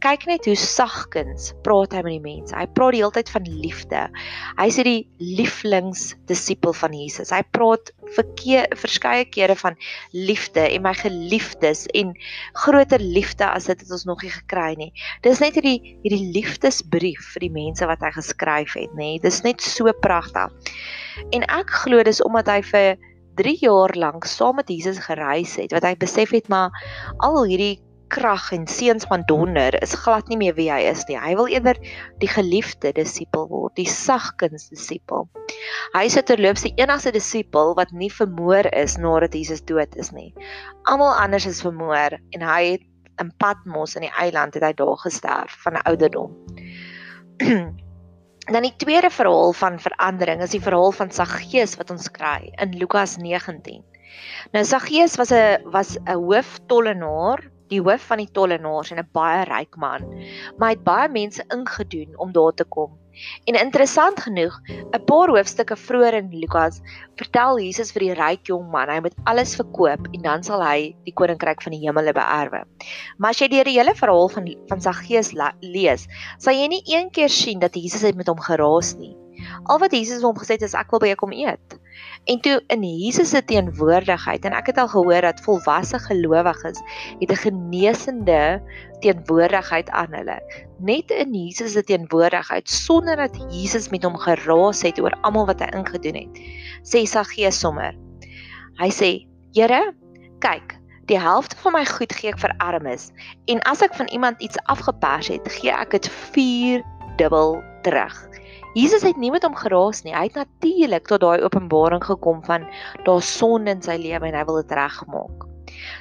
kyk 0.00 0.24
net 0.30 0.46
hoe 0.46 0.54
sagkens 0.56 1.50
praat 1.66 1.92
hy 1.92 2.02
met 2.06 2.14
die 2.14 2.24
mense. 2.24 2.54
Hy 2.56 2.66
praat 2.76 2.94
die 2.94 3.02
hele 3.02 3.14
tyd 3.16 3.32
van 3.34 3.48
liefde. 3.50 4.04
Hy 4.60 4.68
sê 4.72 4.84
die 4.86 5.00
lieflings 5.20 6.12
disipel 6.30 6.72
van 6.76 6.94
Jesus. 6.96 7.32
Hy 7.34 7.42
praat 7.52 7.92
verkeer 8.14 8.70
verskeie 8.78 9.26
kere 9.28 9.56
van 9.58 9.76
liefde 10.14 10.64
en 10.64 10.84
my 10.86 10.94
geliefdes 10.96 11.84
en 11.98 12.14
groter 12.62 13.02
liefde 13.02 13.44
as 13.48 13.68
dit 13.68 13.82
het 13.82 13.92
ons 13.92 14.06
nog 14.08 14.22
nie 14.24 14.32
gekry 14.32 14.70
nie. 14.80 14.90
Dis 15.26 15.42
net 15.44 15.58
hierdie 15.58 15.98
hierdie 16.04 16.30
liefdesbrief 16.36 17.34
vir 17.34 17.48
die 17.48 17.52
mense 17.52 17.90
wat 17.90 18.04
hy 18.06 18.14
geskryf 18.16 18.78
het, 18.78 18.94
nê. 18.96 19.16
Dis 19.20 19.42
net 19.44 19.64
so 19.64 19.92
pragtig. 20.00 20.72
En 21.34 21.42
ek 21.58 21.74
glo 21.84 22.02
dis 22.06 22.22
omdat 22.24 22.50
hy 22.52 22.60
vir 22.70 22.96
3 23.38 23.58
jaar 23.62 23.94
lank 23.94 24.26
saam 24.26 24.58
met 24.58 24.70
Jesus 24.70 24.98
gereis 25.04 25.54
het, 25.60 25.74
wat 25.74 25.86
hy 25.86 25.94
besef 25.98 26.34
het 26.34 26.48
maar 26.50 26.74
al 27.22 27.44
hierdie 27.46 27.78
krag 28.08 28.52
en 28.56 28.66
seuns 28.66 29.04
van 29.04 29.22
donder 29.28 29.76
is 29.82 29.94
glad 29.94 30.28
nie 30.28 30.38
meer 30.40 30.54
wie 30.56 30.70
hy 30.72 30.80
is 30.88 31.04
nie. 31.08 31.18
Hy 31.20 31.34
wil 31.36 31.50
eerder 31.52 31.78
die 32.22 32.30
geliefde 32.30 32.92
disipel 32.96 33.48
word, 33.50 33.74
die 33.76 33.88
sagkens 33.88 34.68
disipel. 34.72 35.28
Hy 35.94 36.04
is 36.08 36.16
terloops 36.16 36.64
die 36.64 36.74
enigste 36.80 37.12
disipel 37.14 37.74
wat 37.78 37.92
nie 37.92 38.10
vermoor 38.12 38.68
is 38.72 38.96
nadat 39.00 39.36
Jesus 39.36 39.60
dood 39.68 39.96
is 40.00 40.12
nie. 40.16 40.32
Almal 40.88 41.14
anders 41.20 41.46
is 41.48 41.62
vermoor 41.64 42.16
en 42.16 42.46
hy 42.48 42.62
het 42.76 42.86
in 43.18 43.32
Patmos 43.42 43.96
in 43.98 44.06
die 44.06 44.14
eiland 44.16 44.54
het 44.56 44.64
hy 44.64 44.72
daar 44.78 44.96
gesterf 45.04 45.58
van 45.64 45.80
ouderdom. 45.84 46.32
Dan 48.48 48.64
die 48.64 48.76
tweede 48.76 49.10
verhaal 49.12 49.52
van 49.52 49.76
verandering 49.80 50.40
is 50.40 50.54
die 50.56 50.62
verhaal 50.64 50.92
van 50.96 51.10
Saggeus 51.12 51.74
wat 51.76 51.90
ons 51.92 52.08
kry 52.08 52.48
in 52.56 52.72
Lukas 52.80 53.18
19. 53.20 53.82
Nou 54.54 54.62
Saggeus 54.64 55.18
was 55.20 55.32
'n 55.32 55.68
was 55.68 55.98
'n 55.98 56.16
hooftollenaar, 56.16 57.44
die 57.68 57.82
hoof 57.82 58.06
van 58.10 58.22
die 58.22 58.30
tollenaars 58.32 58.92
en 58.92 59.02
'n 59.02 59.10
baie 59.12 59.44
ryk 59.44 59.76
man. 59.76 60.08
Maar 60.56 60.70
hy 60.70 60.74
het 60.76 60.84
baie 60.84 61.08
mense 61.08 61.44
ingedoen 61.48 62.18
om 62.18 62.32
daar 62.32 62.54
te 62.54 62.64
kom. 62.64 62.96
En 63.44 63.54
interessant 63.54 64.20
genoeg, 64.20 64.60
'n 64.68 65.04
paar 65.04 65.28
hoofstukke 65.28 65.76
vroeër 65.76 66.14
in 66.14 66.28
Lukas 66.30 66.80
vertel 67.16 67.58
Jesus 67.58 67.90
vir 67.92 68.00
die 68.00 68.14
ryk 68.14 68.46
jong 68.46 68.70
man 68.70 68.88
hy 68.88 69.00
moet 69.00 69.16
alles 69.24 69.56
verkoop 69.58 70.06
en 70.12 70.22
dan 70.22 70.42
sal 70.42 70.62
hy 70.62 70.94
die 71.04 71.14
koninkryk 71.20 71.62
van 71.62 71.74
die 71.74 71.82
hemele 71.86 72.12
beerwe. 72.12 72.64
Maar 73.18 73.30
as 73.30 73.40
jy 73.42 73.48
deur 73.48 73.64
die 73.64 73.78
hele 73.78 73.94
verhaal 73.94 74.28
van 74.28 74.46
van 74.68 74.80
Saggeus 74.80 75.32
lees, 75.60 76.06
sal 76.38 76.54
jy 76.54 76.68
nie 76.68 76.82
een 76.86 77.10
keer 77.10 77.28
sien 77.28 77.58
dat 77.58 77.74
Jesus 77.74 78.02
het 78.02 78.16
met 78.16 78.28
hom 78.28 78.40
geraas 78.40 78.94
nie. 78.96 79.16
Al 79.64 79.78
wat 79.78 79.92
Jesus 79.92 80.22
hom 80.22 80.38
gesê 80.38 80.58
het 80.58 80.62
is 80.62 80.74
ek 80.74 80.90
wil 80.90 81.00
by 81.00 81.12
jou 81.12 81.16
kom 81.16 81.32
eet. 81.32 81.77
En 82.28 82.40
toe 82.40 82.62
in 82.66 82.82
Jesus 82.84 83.30
se 83.32 83.40
teenwoordigheid 83.44 84.44
en 84.44 84.52
ek 84.52 84.66
het 84.72 84.78
al 84.82 84.88
gehoor 84.92 85.24
dat 85.24 85.40
volwasse 85.40 85.98
gelowiges 85.98 86.80
het 87.20 87.30
'n 87.32 87.42
genesende 87.44 88.60
teenwoordigheid 89.00 89.90
aan 89.90 90.12
hulle. 90.12 90.36
Net 90.78 91.10
in 91.10 91.32
Jesus 91.34 91.72
se 91.72 91.84
teenwoordigheid 91.84 92.68
sonder 92.68 93.16
dat 93.16 93.36
Jesus 93.48 93.88
met 93.88 94.04
hom 94.04 94.16
geraas 94.16 94.82
het 94.82 95.00
oor 95.00 95.16
almal 95.20 95.46
wat 95.46 95.60
hy 95.60 95.70
ingedoen 95.72 96.14
het. 96.14 96.42
Sê 96.82 97.06
Saggeus 97.06 97.58
sommer. 97.58 97.96
Hy 98.76 98.90
sê: 98.90 99.26
"Here, 99.52 99.94
kyk, 100.38 100.76
die 101.06 101.18
helfte 101.18 101.56
van 101.56 101.72
my 101.72 101.84
goed 101.84 102.12
gee 102.12 102.30
ek 102.30 102.38
vir 102.38 102.54
armes 102.58 103.10
en 103.46 103.60
as 103.62 103.82
ek 103.82 103.94
van 103.94 104.06
iemand 104.08 104.42
iets 104.42 104.58
afgepers 104.64 105.28
het, 105.28 105.48
gee 105.48 105.72
ek 105.72 105.90
dit 105.90 106.08
4 106.08 106.84
dubbel 107.16 107.62
terug." 107.82 108.28
Jesus 108.76 109.02
het 109.02 109.16
nie 109.16 109.30
met 109.32 109.44
hom 109.46 109.56
geraas 109.56 110.02
nie. 110.04 110.14
Hy 110.14 110.26
het 110.28 110.36
natuurlik 110.38 111.08
tot 111.08 111.22
daai 111.24 111.44
openbaring 111.44 112.04
gekom 112.04 112.42
van 112.44 112.66
daar 113.06 113.22
sonde 113.24 113.72
in 113.76 113.84
sy 113.84 113.96
lewe 114.00 114.28
en 114.28 114.36
hy 114.36 114.44
wil 114.48 114.60
dit 114.60 114.74
regmaak. 114.76 115.46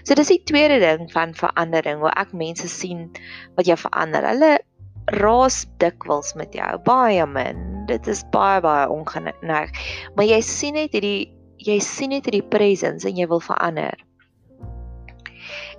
So 0.03 0.17
dis 0.17 0.31
die 0.31 0.41
tweede 0.49 0.79
ding 0.81 1.07
van 1.13 1.35
verandering 1.37 2.01
waar 2.03 2.15
ek 2.19 2.33
mense 2.35 2.67
sien 2.71 3.07
wat 3.59 3.69
jou 3.69 3.77
verander. 3.79 4.25
Hulle 4.27 4.57
raas 5.21 5.63
dikwels 5.79 6.33
met 6.35 6.55
jou 6.55 6.67
baie 6.87 7.23
min. 7.29 7.63
Dit 7.87 8.07
is 8.11 8.25
baie 8.33 8.59
baie 8.63 8.89
ongeneig. 8.91 9.71
Maar 10.15 10.27
jy 10.27 10.41
sien 10.43 10.75
net 10.79 10.95
hierdie 10.97 11.31
jy 11.63 11.79
sien 11.81 12.11
net 12.13 12.27
hierdie 12.27 12.45
presence 12.51 13.07
en 13.07 13.17
jy 13.17 13.25
wil 13.29 13.41
verander. 13.43 13.95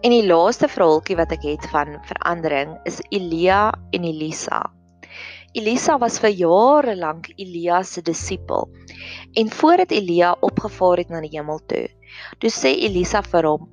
En 0.06 0.14
die 0.14 0.24
laaste 0.26 0.68
verhaaltjie 0.70 1.18
wat 1.18 1.32
ek 1.34 1.44
het 1.46 1.64
van 1.72 1.98
verandering 2.06 2.76
is 2.88 3.00
Elia 3.14 3.68
en 3.96 4.06
Elisa. 4.06 4.62
Elisa 5.58 5.96
was 5.98 6.20
vir 6.22 6.30
jare 6.38 6.92
lank 6.94 7.32
Elia 7.36 7.82
se 7.82 8.02
disipel. 8.02 8.68
En 9.34 9.50
voordat 9.50 9.90
Elia 9.90 10.36
opgevaar 10.40 11.02
het 11.02 11.08
na 11.10 11.22
die 11.24 11.32
hemel 11.32 11.58
toe, 11.66 11.88
toe 12.38 12.50
sê 12.54 12.70
Elisa 12.86 13.24
vir 13.26 13.48
hom: 13.50 13.64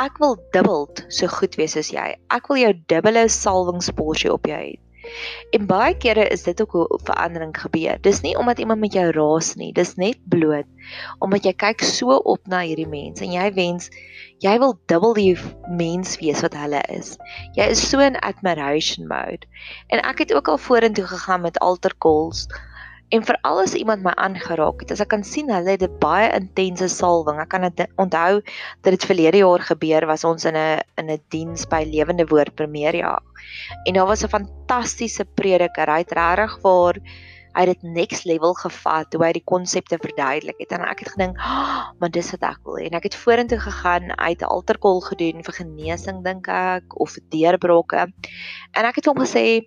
"Ek 0.00 0.16
wil 0.22 0.38
dubbel 0.56 0.88
so 1.18 1.28
goed 1.28 1.58
wees 1.60 1.76
soos 1.76 1.90
jy. 1.92 2.06
Ek 2.32 2.48
wil 2.48 2.62
jou 2.62 2.72
dubbele 2.92 3.26
salwingsporsie 3.28 4.32
op 4.32 4.48
jou 4.48 4.56
hê." 4.56 4.72
En 5.56 5.66
baie 5.66 5.96
kere 5.96 6.26
is 6.28 6.42
dit 6.42 6.60
ook 6.62 6.72
hoe 6.72 7.00
verandering 7.04 7.54
gebeur. 7.60 8.00
Dis 8.00 8.20
nie 8.20 8.36
omdat 8.38 8.58
iemand 8.58 8.80
met 8.80 8.92
jou 8.92 9.10
raas 9.10 9.54
nie, 9.54 9.72
dis 9.72 9.94
net 10.00 10.18
bloot 10.28 10.68
omdat 11.24 11.46
jy 11.48 11.52
kyk 11.56 11.84
so 11.86 12.16
op 12.28 12.46
na 12.50 12.60
hierdie 12.66 12.88
mens 12.88 13.22
en 13.24 13.32
jy 13.32 13.46
wens 13.56 13.88
jy 14.44 14.54
wil 14.60 14.74
dubbel 14.90 15.14
die 15.16 15.32
mens 15.78 16.18
wees 16.20 16.42
wat 16.44 16.56
hulle 16.58 16.82
is. 16.92 17.14
Jy 17.56 17.70
is 17.72 17.80
so 17.80 18.02
in 18.04 18.18
admiration 18.20 19.08
mode. 19.08 19.48
En 19.88 20.02
ek 20.04 20.24
het 20.24 20.34
ook 20.34 20.50
al 20.52 20.60
vorentoe 20.60 21.06
gegaan 21.08 21.46
met 21.46 21.58
altar 21.64 21.94
calls 21.98 22.46
En 23.08 23.24
veral 23.24 23.60
as 23.60 23.74
iemand 23.74 24.02
my 24.02 24.14
aangeraak 24.16 24.80
het, 24.80 24.90
as 24.90 25.00
ek 25.04 25.10
kan 25.12 25.24
sien 25.24 25.50
hulle 25.52 25.74
het 25.76 25.82
'n 25.82 25.98
baie 26.00 26.30
intense 26.32 26.88
salwing. 26.88 27.40
Ek 27.40 27.48
kan 27.48 27.62
dit 27.62 27.86
onthou 27.96 28.40
dat 28.82 28.92
dit 28.96 29.04
verlede 29.04 29.38
jaar 29.38 29.60
gebeur 29.60 30.06
was 30.06 30.24
ons 30.24 30.44
in 30.44 30.56
'n 30.56 30.80
in 30.96 31.10
'n 31.10 31.20
diens 31.28 31.66
by 31.66 31.84
Lewende 31.84 32.26
Woord 32.26 32.54
Primeria. 32.54 33.20
En 33.84 33.94
daar 33.94 34.06
was 34.06 34.24
'n 34.24 34.28
fantastiese 34.28 35.24
prediker. 35.24 35.88
Hy 35.88 35.98
het 35.98 36.12
regtig 36.12 36.58
waar 36.62 36.96
hy 37.54 37.64
dit 37.70 37.82
next 37.82 38.26
level 38.28 38.54
gevat 38.58 39.14
hoe 39.14 39.24
hy 39.24 39.32
die 39.36 39.44
konsepte 39.46 39.98
verduidelik 40.02 40.58
het 40.58 40.74
en 40.74 40.86
ek 40.86 41.04
het 41.04 41.12
gedink, 41.14 41.38
oh, 41.38 41.90
"Maar 42.00 42.10
dis 42.10 42.30
wat 42.34 42.42
ek 42.42 42.60
wil." 42.64 42.76
En 42.76 42.98
ek 42.98 43.02
het 43.10 43.14
vorentoe 43.14 43.58
gegaan, 43.58 44.10
uit 44.18 44.40
'n 44.40 44.50
alterkol 44.56 45.00
gedoen 45.00 45.44
vir 45.44 45.54
genesing 45.54 46.24
dink 46.24 46.48
ek 46.48 47.00
of 47.00 47.16
deurbrake. 47.30 48.12
En 48.72 48.84
ek 48.84 48.96
het 48.96 49.06
hom 49.06 49.18
gesê, 49.18 49.62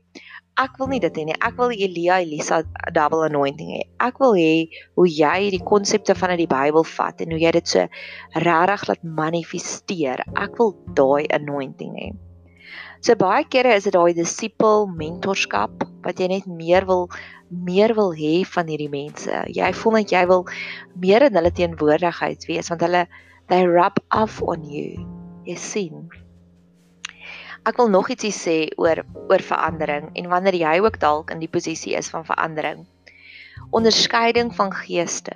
ek 0.58 0.78
wil 0.78 0.88
nie 0.88 1.00
dit 1.00 1.18
hê 1.18 1.26
nie. 1.26 1.38
Ek 1.42 1.58
wil 1.58 1.70
Elia 1.70 2.20
Elisa 2.20 2.64
double 2.96 3.26
anointing 3.30 3.70
hê. 3.76 3.82
Ek 4.00 4.20
wil 4.20 4.34
hê 4.34 4.70
hoe 4.96 5.08
jy 5.08 5.50
die 5.54 5.64
konsepte 5.64 6.16
van 6.16 6.34
uit 6.34 6.40
die 6.40 6.48
Bybel 6.48 6.84
vat 6.84 7.22
en 7.22 7.32
hoe 7.32 7.40
jy 7.40 7.52
dit 7.52 7.68
so 7.68 7.88
regtig 8.34 8.88
laat 8.90 9.04
manifesteer. 9.04 10.24
Ek 10.36 10.58
wil 10.58 10.74
daai 10.98 11.28
anointing 11.30 11.94
hê. 12.02 12.10
So 13.06 13.14
baie 13.16 13.46
kere 13.46 13.76
is 13.78 13.86
dit 13.86 13.94
daai 13.94 14.18
disipel 14.18 14.88
mentorskap 14.90 15.86
wat 16.06 16.22
jy 16.22 16.32
net 16.32 16.48
meer 16.50 16.88
wil 16.90 17.06
meer 17.50 17.96
wil 17.96 18.14
hê 18.16 18.44
van 18.46 18.68
hierdie 18.68 18.92
mense. 18.92 19.44
Jy 19.54 19.72
voel 19.74 20.00
net 20.02 20.12
jy 20.12 20.26
wil 20.28 20.46
meer 21.00 21.28
in 21.30 21.36
hulle 21.40 21.52
teenwoordigheid 21.52 22.48
wees 22.48 22.70
want 22.70 22.82
hulle 22.82 23.08
they 23.48 23.64
rub 23.66 24.00
off 24.12 24.42
on 24.42 24.64
you. 24.68 25.06
Jy 25.48 25.56
sien 25.56 26.08
ek 27.68 27.80
wil 27.82 27.90
nog 27.92 28.08
ietsie 28.14 28.32
sê 28.32 28.58
oor 28.80 29.02
oor 29.28 29.44
verandering 29.44 30.12
en 30.16 30.30
wanneer 30.32 30.56
jy 30.56 30.76
ook 30.80 31.02
dalk 31.04 31.34
in 31.34 31.42
die 31.44 31.52
posisie 31.52 31.98
is 32.00 32.08
van 32.14 32.24
verandering. 32.28 32.86
Onderskeiding 33.76 34.54
van 34.56 34.72
geeste. 34.72 35.36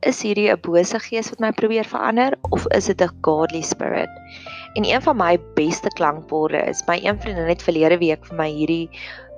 Is 0.00 0.22
hierdie 0.24 0.48
'n 0.48 0.60
bose 0.64 0.98
gees 1.04 1.28
wat 1.28 1.40
my 1.44 1.50
probeer 1.52 1.84
verander 1.84 2.38
of 2.50 2.64
is 2.76 2.86
dit 2.86 3.02
'n 3.02 3.12
godly 3.20 3.60
spirit? 3.60 4.08
En 4.74 4.84
een 4.84 5.02
van 5.02 5.16
my 5.16 5.36
beste 5.54 5.90
klankborde 5.98 6.62
is 6.68 6.86
my 6.86 6.96
een 7.04 7.20
vriendin 7.20 7.48
het 7.48 7.62
verlede 7.62 7.98
week 7.98 8.24
vir 8.24 8.36
my 8.36 8.48
hierdie 8.48 8.88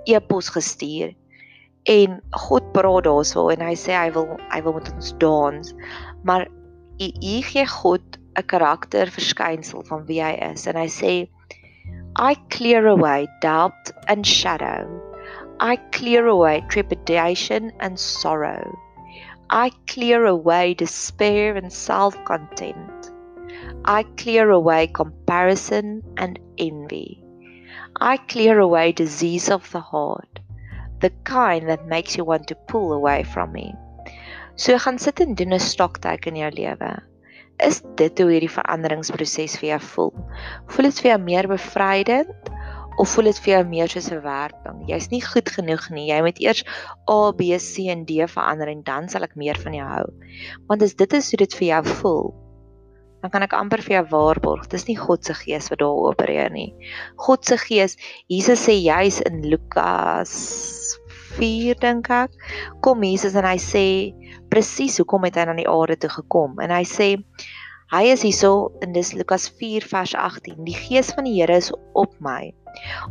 e-pos 0.07 0.49
gestuur. 0.49 1.15
En 1.85 2.21
God 2.31 2.73
praat 2.73 3.05
daarso 3.05 3.49
en 3.51 3.63
hy 3.67 3.75
sê 3.75 3.95
hy 3.97 4.11
wil 4.15 4.37
hy 4.53 4.61
wil 4.63 4.77
met 4.79 4.91
ons 4.93 5.15
dans. 5.19 5.73
Maar 6.23 6.47
u 7.03 7.39
gee 7.51 7.67
God 7.67 8.19
'n 8.39 8.47
karakter 8.47 9.11
verskynsel 9.11 9.83
van 9.89 10.07
wie 10.07 10.23
hy 10.23 10.35
is 10.53 10.67
en 10.67 10.77
hy 10.77 10.89
sê 10.89 11.15
I 12.17 12.35
clear 12.51 12.87
away 12.87 13.27
doubt 13.41 13.91
and 14.07 14.27
shadow. 14.27 14.85
I 15.59 15.77
clear 15.93 16.27
away 16.27 16.63
trepidation 16.69 17.73
and 17.81 17.99
sorrow. 17.99 18.79
I 19.49 19.71
clear 19.87 20.27
away 20.27 20.75
despair 20.75 21.57
and 21.57 21.73
self 21.73 22.17
contempt. 22.25 23.11
I 23.85 24.05
clear 24.17 24.51
away 24.51 24.87
comparison 24.89 26.03
and 26.17 26.39
envy. 26.59 27.25
I 28.01 28.17
clear 28.17 28.59
away 28.61 28.93
disease 28.93 29.49
of 29.49 29.71
the 29.73 29.81
heart, 29.81 30.41
the 31.03 31.11
kind 31.27 31.69
that 31.69 31.87
makes 31.87 32.17
you 32.17 32.25
want 32.25 32.47
to 32.49 32.55
pull 32.55 32.93
away 32.93 33.23
from 33.25 33.53
me. 33.53 33.75
So 34.55 34.79
gaan 34.79 34.99
sit 34.99 35.21
en 35.21 35.35
doen 35.35 35.55
'n 35.55 35.61
stoktyd 35.61 36.27
in 36.27 36.37
jou 36.37 36.51
lewe. 36.51 36.93
Is 37.59 37.83
dit 37.97 38.19
hoe 38.19 38.31
hierdie 38.31 38.51
veranderingsproses 38.51 39.59
vir 39.61 39.69
jou 39.69 39.81
voel? 39.81 40.13
Voel 40.67 40.89
dit 40.91 41.01
vir 41.03 41.11
jou 41.13 41.21
meer 41.23 41.49
bevrydend 41.49 42.51
of 42.99 43.09
voel 43.09 43.31
dit 43.31 43.39
vir 43.45 43.53
jou 43.55 43.65
meer 43.69 43.89
soos 43.89 44.11
'n 44.13 44.23
werping? 44.23 44.85
Jy's 44.89 45.11
nie 45.11 45.23
goed 45.23 45.49
genoeg 45.49 45.91
nie. 45.91 46.09
Jy 46.11 46.21
moet 46.23 46.41
eers 46.41 46.65
A, 47.11 47.33
B, 47.33 47.59
C 47.59 47.89
en 47.89 48.05
D 48.05 48.23
verander 48.27 48.69
en 48.69 48.83
dan 48.83 49.09
sal 49.09 49.23
ek 49.23 49.37
meer 49.37 49.59
van 49.59 49.75
jou 49.75 49.89
hou. 49.89 50.07
Want 50.69 50.83
as 50.83 50.95
dit 50.95 51.13
is 51.13 51.31
hoe 51.31 51.39
dit 51.39 51.55
vir 51.55 51.69
jou 51.69 51.85
voel, 51.85 52.42
dan 53.23 53.31
kan 53.31 53.47
ek 53.47 53.55
amper 53.55 53.83
vir 53.85 54.01
jou 54.01 54.05
waarborg, 54.11 54.67
dis 54.73 54.89
nie 54.89 54.99
God 54.99 55.25
se 55.25 55.35
gees 55.39 55.71
wat 55.71 55.81
daar 55.83 56.09
opereer 56.11 56.51
nie. 56.51 56.73
God 57.23 57.47
se 57.47 57.59
gees, 57.61 57.97
Jesus 58.33 58.67
sê 58.67 58.75
juis 58.83 59.21
in 59.29 59.45
Lukas 59.47 60.33
4 61.39 61.79
dink 61.81 62.11
ek, 62.13 62.35
kom 62.85 63.05
Jesus 63.07 63.37
en 63.39 63.47
hy 63.47 63.59
sê 63.63 63.85
presies 64.53 64.99
hoekom 65.01 65.29
het 65.29 65.39
hy 65.39 65.47
na 65.49 65.57
die 65.57 65.69
aarde 65.71 65.97
toe 66.03 66.11
gekom. 66.13 66.59
En 66.61 66.75
hy 66.75 66.83
sê 66.89 67.15
hy 67.93 68.03
is 68.09 68.25
hierso 68.27 68.73
in 68.85 68.97
dis 68.97 69.15
Lukas 69.15 69.47
4 69.61 69.87
vers 69.87 70.17
18 70.19 70.59
die 70.67 70.77
gees 70.77 71.13
van 71.15 71.29
die 71.29 71.39
Here 71.39 71.61
is 71.61 71.71
op 71.95 72.13
my 72.25 72.51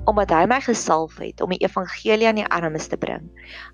omdat 0.10 0.32
hy 0.34 0.46
my 0.50 0.58
gesalf 0.66 1.20
het 1.22 1.42
om 1.46 1.52
die 1.54 1.62
evangelie 1.62 2.26
aan 2.26 2.40
die 2.40 2.48
armes 2.50 2.88
te 2.90 2.98
bring. 2.98 3.28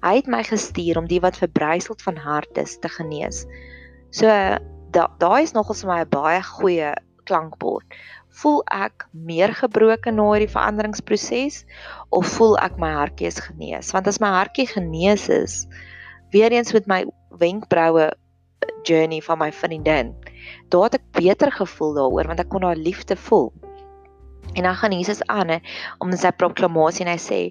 Hy 0.03 0.17
het 0.19 0.27
my 0.27 0.41
gestuur 0.43 0.99
om 0.99 1.07
die 1.07 1.21
wat 1.23 1.39
verbryseld 1.39 2.03
van 2.03 2.19
hart 2.19 2.59
is 2.59 2.75
te 2.83 2.91
genees. 2.91 3.45
So 4.11 4.27
daai 4.97 5.17
da 5.23 5.33
is 5.45 5.55
nogals 5.57 5.83
vir 5.85 5.93
my 5.93 5.99
'n 6.03 6.13
baie 6.17 6.43
goeie 6.51 6.93
klankbord 7.29 7.99
voel 8.41 8.61
ek 8.77 9.07
meer 9.31 9.53
gebroken 9.61 10.17
na 10.19 10.29
hierdie 10.33 10.53
veranderingsproses 10.55 11.63
of 12.09 12.29
voel 12.37 12.57
ek 12.67 12.77
my 12.83 12.93
hartjie 12.99 13.31
is 13.33 13.41
genees 13.49 13.93
want 13.95 14.07
as 14.07 14.21
my 14.23 14.31
hartjie 14.39 14.69
genees 14.75 15.29
is 15.41 15.65
weer 16.31 16.51
eens 16.51 16.73
met 16.73 16.87
my 16.87 17.01
wenkbroue 17.43 18.11
journey 18.83 19.21
van 19.21 19.37
my 19.37 19.51
vriendin. 19.51 20.15
Daar 20.69 20.83
het 20.83 20.99
ek 20.99 21.07
beter 21.11 21.51
gevoel 21.51 21.93
daaroor 21.97 22.27
want 22.31 22.43
ek 22.43 22.49
kon 22.51 22.65
haar 22.67 22.79
liefde 22.79 23.15
voel. 23.15 23.51
En 24.55 24.63
dan 24.63 24.75
gaan 24.79 24.95
Jesus 24.95 25.21
aan 25.27 25.59
om 25.99 26.13
sy 26.15 26.31
proklamasie 26.31 27.05
en 27.05 27.11
hy 27.11 27.19
sê 27.21 27.41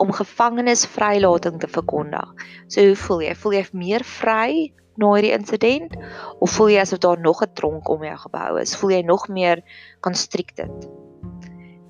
om 0.00 0.14
gevangenes 0.14 0.86
vrylating 0.86 1.58
te 1.60 1.68
verkondig. 1.68 2.30
So 2.68 2.86
hoe 2.86 2.96
voel 2.96 3.24
jy? 3.26 3.34
Voel 3.34 3.58
jy 3.58 3.64
meer 3.72 4.06
vry 4.06 4.72
na 5.00 5.10
hierdie 5.14 5.34
insident 5.34 5.96
of 6.38 6.52
voel 6.56 6.74
jy 6.74 6.80
asof 6.82 7.02
daar 7.02 7.20
nog 7.20 7.42
'n 7.42 7.52
tronk 7.54 7.88
om 7.88 8.04
jou 8.04 8.16
gebou 8.26 8.60
is? 8.60 8.76
Voel 8.76 8.90
jy 8.90 9.02
nog 9.02 9.28
meer 9.28 9.62
constricted? 10.00 10.88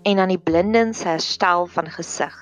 En 0.02 0.16
dan 0.16 0.28
die 0.28 0.38
blindens 0.38 1.04
herstel 1.04 1.66
van 1.66 1.90
gesig 1.90 2.34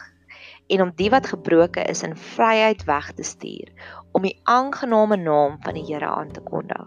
en 0.66 0.83
om 0.83 0.92
die 0.97 1.11
wat 1.11 1.26
gebroken 1.26 1.87
is 1.87 2.02
in 2.02 2.16
vryheid 2.16 2.85
weg 2.85 3.12
te 3.12 3.23
stuur 3.23 3.69
om 4.12 4.23
die 4.23 4.38
aangename 4.42 5.16
naam 5.16 5.59
van 5.62 5.75
die 5.75 5.85
Here 5.85 6.07
aan 6.07 6.33
te 6.33 6.40
kondig. 6.40 6.87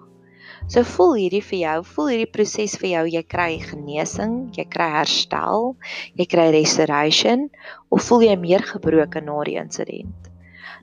So 0.67 0.81
voel 0.83 1.13
hierdie 1.19 1.43
vir 1.45 1.59
jou, 1.59 1.79
voel 1.95 2.07
hierdie 2.13 2.31
proses 2.31 2.77
vir 2.81 2.89
jou, 2.89 3.03
jy 3.17 3.23
kry 3.29 3.57
genesing, 3.61 4.37
jy 4.57 4.65
kry 4.69 4.87
herstel, 4.95 5.75
jy 6.17 6.25
kry 6.29 6.47
restoration 6.55 7.49
of 7.89 8.05
voel 8.07 8.25
jy 8.25 8.37
meer 8.39 8.65
gebroken 8.65 9.29
na 9.29 9.43
die 9.45 9.59
insident? 9.61 10.34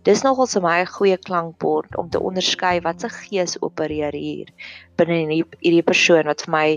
Dis 0.02 0.25
nogal 0.26 0.49
vir 0.50 0.62
my 0.62 0.78
'n 0.82 0.90
goeie 0.90 1.16
klankbord 1.16 1.97
om 1.97 2.09
te 2.11 2.18
onderskei 2.18 2.80
wat 2.82 3.00
se 3.00 3.09
gees 3.09 3.54
opereer 3.62 4.12
hier 4.12 4.49
binne 4.99 5.18
hierdie 5.21 5.44
hierdie 5.61 5.85
persoon 5.90 6.26
wat 6.26 6.42
vir 6.42 6.52
my 6.54 6.68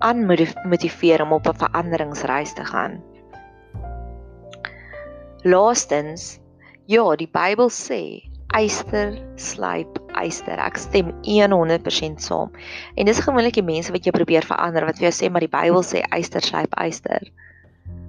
aanmotiveer 0.00 1.22
om 1.22 1.34
op 1.36 1.48
'n 1.48 1.60
veranderingsreis 1.64 2.54
te 2.54 2.64
gaan. 2.64 3.02
Laastens, 5.44 6.40
ja, 6.86 7.04
die 7.16 7.28
Bybel 7.28 7.68
sê 7.68 8.24
eyster 8.54 9.12
slyp 9.36 9.98
eyster. 10.14 10.58
Ek 10.58 10.76
stem 10.76 11.12
100% 11.26 12.22
saam. 12.22 12.50
En 12.96 13.06
dis 13.06 13.20
gewoonlik 13.20 13.54
die 13.54 13.66
mense 13.66 13.92
wat 13.92 14.06
jy 14.06 14.12
probeer 14.14 14.46
verander 14.46 14.86
wat 14.86 14.96
vir 14.96 15.10
jou 15.10 15.12
sê 15.12 15.30
maar 15.30 15.44
die 15.44 15.56
Bybel 15.56 15.82
sê 15.82 16.00
eyster 16.10 16.40
slyp 16.40 16.72
eyster. 16.78 17.20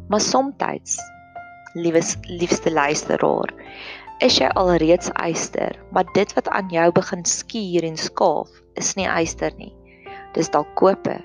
Maar 0.07 0.21
soms, 0.21 0.99
liewes 1.75 2.15
liefste 2.29 2.71
luisteraar, 2.71 3.51
is 4.25 4.39
jy 4.41 4.49
alreeds 4.57 5.11
eyster, 5.21 5.77
maar 5.93 6.07
dit 6.17 6.31
wat 6.37 6.49
aan 6.49 6.71
jou 6.73 6.87
begin 6.97 7.25
skuur 7.29 7.85
en 7.85 7.97
skaaf, 7.97 8.49
is 8.81 8.95
nie 8.97 9.05
eyster 9.05 9.53
nie. 9.59 9.73
Dis 10.33 10.49
dalk 10.49 10.71
koper. 10.79 11.21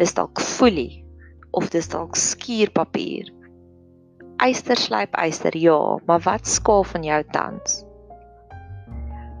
Dis 0.00 0.16
dalk 0.16 0.40
folie 0.40 1.04
of 1.56 1.68
dis 1.72 1.88
dalk 1.88 2.16
skuurpapier. 2.16 3.28
Eyster 4.44 4.76
slyp 4.76 5.16
eyster, 5.16 5.56
ja, 5.56 5.80
maar 6.08 6.24
wat 6.24 6.48
skaaf 6.48 6.96
van 6.96 7.04
jou 7.04 7.22
tans? 7.32 7.86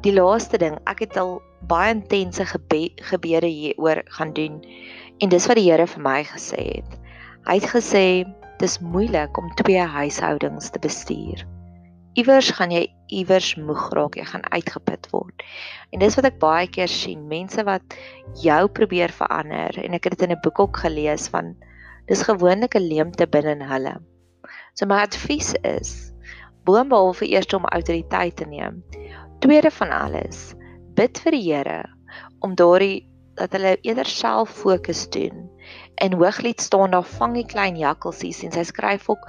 die 0.06 0.14
laaste 0.14 0.58
ding, 0.62 0.76
ek 0.86 1.00
het 1.02 1.16
al 1.18 1.38
baie 1.66 1.90
intense 1.96 2.44
gebe 2.46 2.86
gebede 3.08 3.48
hieroor 3.50 4.04
gaan 4.18 4.32
doen 4.36 4.60
en 5.18 5.32
dis 5.32 5.48
wat 5.50 5.58
die 5.58 5.66
Here 5.66 5.86
vir 5.90 6.02
my 6.04 6.20
gesê 6.28 6.62
het. 6.76 6.96
Hy 7.48 7.58
het 7.58 7.68
gesê 7.72 8.04
dis 8.60 8.78
moeilik 8.80 9.38
om 9.40 9.50
twee 9.58 9.82
huishoudings 9.96 10.70
te 10.70 10.82
bestuur. 10.82 11.42
Iewers 12.16 12.50
gaan 12.56 12.72
jy 12.72 12.86
iewers 13.12 13.54
moeg 13.60 13.90
raak, 13.92 14.16
jy 14.16 14.24
gaan 14.24 14.44
uitgeput 14.48 15.08
word. 15.12 15.42
En 15.92 16.00
dis 16.00 16.16
wat 16.16 16.28
ek 16.30 16.38
baie 16.40 16.68
keer 16.72 16.88
sien, 16.88 17.26
mense 17.28 17.62
wat 17.68 17.96
jou 18.40 18.62
probeer 18.72 19.12
verander 19.12 19.76
en 19.82 19.96
ek 19.98 20.08
het 20.08 20.16
dit 20.16 20.28
in 20.28 20.32
'n 20.32 20.42
boek 20.42 20.60
ook 20.64 20.76
gelees 20.84 21.28
van 21.28 21.54
dis 22.08 22.22
gewoonlik 22.22 22.74
'n 22.74 22.88
leemte 22.88 23.26
binne 23.26 23.52
in 23.52 23.68
hulle. 23.68 23.96
So 24.74 24.86
my 24.86 25.02
advies 25.04 25.54
is 25.62 26.12
boonbehalwe 26.64 27.28
eers 27.28 27.52
om 27.54 27.64
autoriteit 27.64 28.36
te 28.36 28.46
neem, 28.46 28.82
Tweede 29.40 29.70
van 29.70 29.92
alles, 29.92 30.54
bid 30.96 31.18
vir 31.20 31.34
die 31.36 31.44
Here 31.44 31.82
om 32.40 32.54
daardie 32.56 33.04
dat 33.36 33.52
hulle 33.52 33.76
eerder 33.84 34.08
self 34.08 34.54
fokus 34.62 35.04
doen. 35.12 35.50
En 35.96 36.12
Hooglied 36.12 36.60
staan 36.60 36.90
daar 36.90 37.04
vang 37.08 37.34
die 37.34 37.46
klein 37.46 37.76
jakkalsies 37.80 38.42
en 38.44 38.52
sy 38.52 38.62
skryf 38.68 39.08
ook 39.08 39.22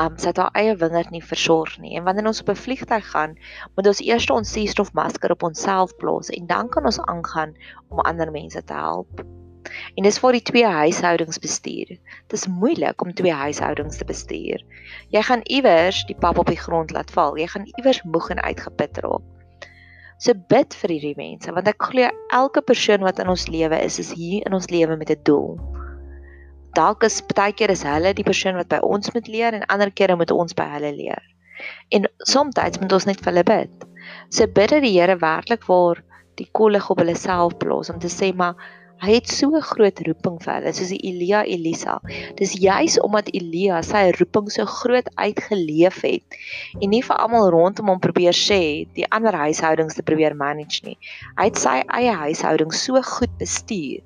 um 0.00 0.14
sy 0.16 0.30
het 0.30 0.38
haar 0.40 0.54
eie 0.56 0.76
wingerd 0.80 1.10
nie 1.12 1.24
versorg 1.24 1.74
nie. 1.82 1.92
En 1.98 2.06
wanneer 2.08 2.30
ons 2.30 2.40
op 2.40 2.48
'n 2.54 2.62
vliegtuig 2.64 3.10
gaan, 3.10 3.36
moet 3.74 3.86
ons 3.92 4.00
eers 4.00 4.30
ons 4.30 4.52
suurstofmasker 4.52 5.30
op 5.30 5.42
onsself 5.42 5.96
plaas 5.96 6.32
en 6.32 6.46
dan 6.46 6.68
kan 6.68 6.84
ons 6.84 7.00
aangaan 7.00 7.52
om 7.88 8.00
ander 8.00 8.30
mense 8.30 8.64
te 8.64 8.72
help. 8.72 9.24
En 9.94 10.02
dis 10.06 10.18
vir 10.18 10.32
die 10.32 10.42
twee 10.42 10.66
huishoudings 10.66 11.38
bestuur. 11.38 11.88
Dit 12.26 12.32
is 12.32 12.46
moeilik 12.46 13.02
om 13.02 13.14
twee 13.14 13.32
huishoudings 13.32 13.96
te 14.00 14.04
bestuur. 14.04 14.64
Jy 15.12 15.22
gaan 15.22 15.42
iewers 15.42 16.04
die 16.08 16.16
pap 16.16 16.38
op 16.38 16.46
die 16.46 16.60
grond 16.60 16.90
laat 16.90 17.10
val. 17.10 17.36
Jy 17.36 17.46
gaan 17.46 17.68
iewers 17.76 18.02
moeg 18.02 18.30
en 18.30 18.42
uitgeput 18.42 18.98
raak. 19.04 19.24
So 20.18 20.32
bid 20.48 20.74
vir 20.80 20.94
hierdie 20.94 21.16
mense 21.16 21.52
want 21.52 21.68
ek 21.68 21.90
glo 21.90 22.08
elke 22.32 22.62
persoon 22.64 23.02
wat 23.04 23.18
in 23.20 23.28
ons 23.28 23.50
lewe 23.52 23.76
is 23.84 23.98
is 24.00 24.14
hier 24.16 24.46
in 24.48 24.56
ons 24.56 24.70
lewe 24.72 24.96
met 24.96 25.10
'n 25.12 25.20
doel. 25.28 25.58
Dalk 26.76 27.06
is 27.08 27.22
baie 27.34 27.54
keer 27.56 27.72
is 27.72 27.84
hulle 27.88 28.12
die 28.16 28.26
persoon 28.26 28.58
wat 28.60 28.68
by 28.72 28.80
ons 28.84 29.12
moet 29.14 29.28
leer 29.32 29.56
en 29.56 29.66
ander 29.72 29.90
kere 29.90 30.16
moet 30.20 30.34
ons 30.34 30.56
by 30.56 30.66
hulle 30.76 30.92
leer. 30.96 31.22
En 31.96 32.08
soms 32.32 32.80
moet 32.80 32.92
ons 32.92 33.06
net 33.08 33.22
vir 33.22 33.32
hulle 33.32 33.46
bid. 33.48 33.86
So 34.30 34.46
bid 34.46 34.74
dat 34.74 34.84
die 34.84 34.94
Here 34.98 35.16
werklik 35.22 35.64
waar 35.70 36.02
die 36.36 36.48
kollig 36.52 36.90
op 36.92 37.00
hulle 37.00 37.16
self 37.16 37.56
plaas 37.62 37.90
om 37.90 38.02
te 38.02 38.12
sê 38.12 38.34
maar 38.36 38.60
Hy 38.96 39.12
het 39.12 39.28
so 39.28 39.52
'n 39.52 39.60
groot 39.60 39.98
roeping 40.06 40.36
vir 40.40 40.54
hulle, 40.54 40.70
soos 40.72 40.88
die 40.88 41.00
Elia 41.08 41.42
Elisa. 41.44 42.00
Dis 42.36 42.54
juis 42.56 42.96
omdat 43.04 43.28
Elia 43.28 43.82
sy 43.84 44.12
roeping 44.16 44.48
so 44.50 44.64
groot 44.64 45.08
uitgeleef 45.20 46.00
het 46.00 46.38
en 46.80 46.90
nie 46.90 47.02
vir 47.02 47.16
almal 47.16 47.50
rondom 47.52 47.92
hom 47.92 48.00
probeer 48.00 48.32
sê 48.32 48.88
die 48.96 49.04
ander 49.10 49.36
huishoudings 49.36 49.94
te 49.94 50.02
probeer 50.02 50.34
manage 50.34 50.80
nie. 50.86 50.96
Hy 51.36 51.44
het 51.44 51.60
sy 51.60 51.82
eie 51.98 52.14
huishouding 52.24 52.72
so 52.72 53.02
goed 53.02 53.36
bestuur 53.38 54.00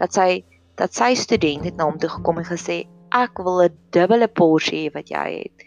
dat 0.00 0.16
sy 0.16 0.42
dat 0.80 0.96
sy 0.96 1.14
student 1.14 1.66
het 1.68 1.76
na 1.76 1.86
hom 1.88 1.98
toe 2.00 2.10
gekom 2.10 2.40
en 2.40 2.48
gesê 2.48 2.84
ek 3.12 3.42
wil 3.44 3.62
'n 3.62 3.76
dubbele 3.92 4.28
porsie 4.28 4.86
hê 4.86 4.94
wat 4.94 5.10
jy 5.12 5.26
het. 5.44 5.66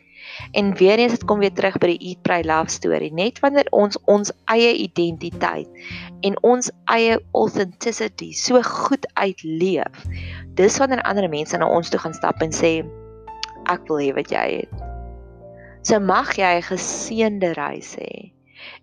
En 0.52 0.74
weer 0.78 0.98
eens 1.00 1.12
dit 1.12 1.26
kom 1.26 1.40
weer 1.40 1.54
terug 1.54 1.78
by 1.78 1.88
die 1.88 2.10
Eat 2.10 2.22
Pray 2.22 2.44
Love 2.44 2.70
storie. 2.70 3.14
Net 3.14 3.40
wanneer 3.40 3.68
ons 3.72 3.98
ons 4.06 4.32
eie 4.46 4.74
identiteit 4.74 5.70
en 6.22 6.38
ons 6.42 6.72
eie 6.86 7.20
authenticity 7.32 8.32
so 8.32 8.62
goed 8.62 9.06
uitleef, 9.14 10.08
dis 10.56 10.78
wanneer 10.78 11.04
ander 11.04 11.30
mense 11.30 11.58
na 11.58 11.68
ons 11.68 11.90
toe 11.90 12.00
gaan 12.00 12.14
stap 12.14 12.42
en 12.42 12.52
sê 12.52 12.82
ek 13.70 13.88
wil 13.88 14.00
hê 14.00 14.14
wat 14.16 14.32
jy 14.32 14.48
het. 14.64 14.74
So 15.84 16.00
mag 16.00 16.36
jy 16.40 16.58
'n 16.58 16.70
geseënde 16.72 17.54
reis 17.54 17.96
hê 18.00 18.32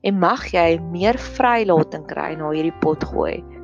en 0.05 0.19
mag 0.19 0.45
jy 0.53 0.79
meer 0.93 1.19
vrylating 1.19 2.07
kry 2.07 2.35
na 2.37 2.51
hierdie 2.53 2.81
pot 2.81 3.05
gooi. 3.05 3.60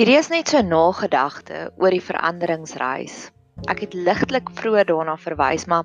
Hierdie 0.00 0.16
is 0.16 0.30
net 0.32 0.48
so 0.48 0.62
nagedagte 0.64 1.58
oor 1.76 1.92
die 1.92 2.00
veranderingsreis. 2.00 3.26
Ek 3.68 3.82
het 3.84 3.92
ligtelik 3.92 4.46
vroeër 4.56 4.86
daarna 4.88 5.18
verwys, 5.20 5.66
maar 5.68 5.84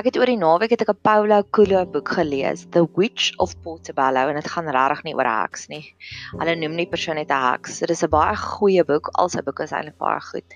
ek 0.00 0.06
het 0.08 0.16
oor 0.16 0.30
die 0.32 0.38
naweek 0.40 0.72
het 0.72 0.86
ek 0.86 0.92
'n 0.94 1.02
Paulo 1.04 1.42
Coelho 1.52 1.82
boek 1.84 2.14
gelees, 2.16 2.64
The 2.72 2.86
Witch 2.96 3.36
of 3.36 3.52
Portobello 3.60 4.30
en 4.30 4.40
dit 4.40 4.48
gaan 4.48 4.72
regtig 4.72 5.04
nie 5.04 5.14
oor 5.18 5.28
heks 5.28 5.68
nie. 5.68 5.84
Hulle 6.32 6.56
noem 6.56 6.76
nie 6.80 6.88
persoon 6.88 7.20
net 7.20 7.28
'n 7.28 7.42
heks. 7.44 7.80
Dit 7.80 7.90
is 7.90 8.02
'n 8.04 8.08
baie 8.08 8.36
goeie 8.36 8.84
boek, 8.84 9.10
al 9.12 9.28
sy 9.28 9.42
boeke 9.42 9.64
is 9.64 9.72
eintlik 9.72 9.98
baie 9.98 10.20
goed. 10.32 10.48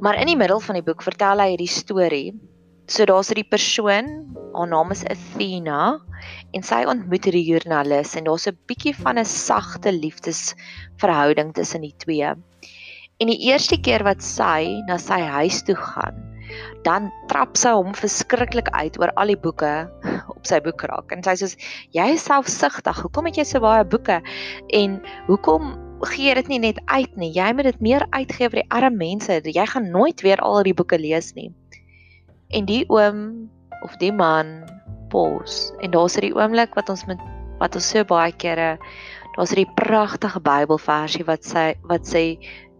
Maar 0.00 0.14
in 0.14 0.26
die 0.28 0.36
middel 0.36 0.60
van 0.60 0.74
die 0.78 0.86
boek 0.86 1.02
vertel 1.02 1.40
hy 1.40 1.56
hierdie 1.56 1.74
storie 1.74 2.38
So 2.90 3.04
daar's 3.06 3.30
'n 3.30 3.46
persoon, 3.46 4.06
haar 4.52 4.68
naam 4.68 4.90
is 4.90 5.04
Athena 5.06 6.00
en 6.50 6.62
sy 6.66 6.80
ontmoet 6.92 7.28
hierdie 7.28 7.44
joernalis 7.46 8.16
en 8.18 8.24
daar's 8.26 8.48
'n 8.50 8.58
bietjie 8.66 8.94
van 8.96 9.18
'n 9.18 9.24
sagte 9.24 9.92
liefdesverhouding 9.94 11.52
tussen 11.54 11.86
die 11.86 11.94
twee. 12.02 12.30
En 13.20 13.30
die 13.30 13.38
eerste 13.46 13.78
keer 13.80 14.02
wat 14.02 14.22
sy 14.22 14.82
na 14.88 14.96
sy 14.98 15.20
huis 15.20 15.62
toe 15.62 15.76
gaan, 15.76 16.18
dan 16.82 17.12
trap 17.28 17.54
sy 17.56 17.70
hom 17.78 17.94
verskriklik 17.94 18.68
uit 18.74 18.98
oor 18.98 19.14
al 19.14 19.30
die 19.30 19.38
boeke 19.38 19.86
op 20.36 20.42
sy 20.42 20.58
boekrak. 20.58 21.12
En 21.12 21.22
sy 21.22 21.36
sê: 21.38 21.54
"Jy 21.94 22.08
is 22.18 22.26
selfsugtig. 22.26 23.02
Hoekom 23.06 23.30
het 23.30 23.36
jy 23.36 23.44
so 23.44 23.60
baie 23.60 23.84
boeke? 23.84 24.18
En 24.74 24.98
hoekom 25.30 25.78
gee 26.10 26.28
jy 26.28 26.34
dit 26.34 26.48
nie 26.48 26.62
net 26.66 26.82
uit 26.86 27.16
nie? 27.16 27.30
Jy 27.30 27.52
moet 27.54 27.70
dit 27.70 27.80
meer 27.80 28.06
uitgee 28.10 28.50
vir 28.50 28.64
die 28.64 28.70
arme 28.70 28.96
mense. 28.96 29.42
Jy 29.44 29.66
gaan 29.66 29.90
nooit 29.90 30.26
weer 30.26 30.42
al 30.42 30.64
die 30.64 30.74
boeke 30.74 30.98
lees 30.98 31.34
nie." 31.38 31.54
En 32.50 32.66
die 32.66 32.84
oom 32.90 33.50
of 33.86 33.96
die 34.02 34.12
man 34.12 34.60
pos 35.12 35.70
en 35.80 35.94
daar's 35.94 36.16
hierdie 36.18 36.34
oomblik 36.36 36.74
wat 36.78 36.90
ons 36.92 37.06
met 37.10 37.20
wat 37.60 37.76
ons 37.78 37.90
so 37.92 38.04
baie 38.08 38.32
kere 38.42 38.72
daar's 39.36 39.52
hierdie 39.54 39.70
pragtige 39.78 40.42
Bybelversie 40.42 41.26
wat 41.28 41.46
sê 41.46 41.64
wat 41.90 42.08
sê 42.08 42.24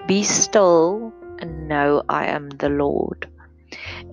be 0.08 0.22
still 0.26 1.12
and 1.40 1.68
know 1.68 2.02
I 2.08 2.26
am 2.28 2.50
the 2.60 2.68
Lord. 2.68 3.26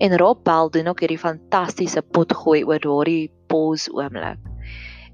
En 0.00 0.16
Rob 0.18 0.44
Bell 0.44 0.70
doen 0.70 0.86
ook 0.88 1.00
hierdie 1.00 1.20
fantastiese 1.20 2.02
potgooi 2.02 2.62
oor 2.64 2.80
daardie 2.80 3.30
pos 3.50 3.88
oomblik. 3.92 4.38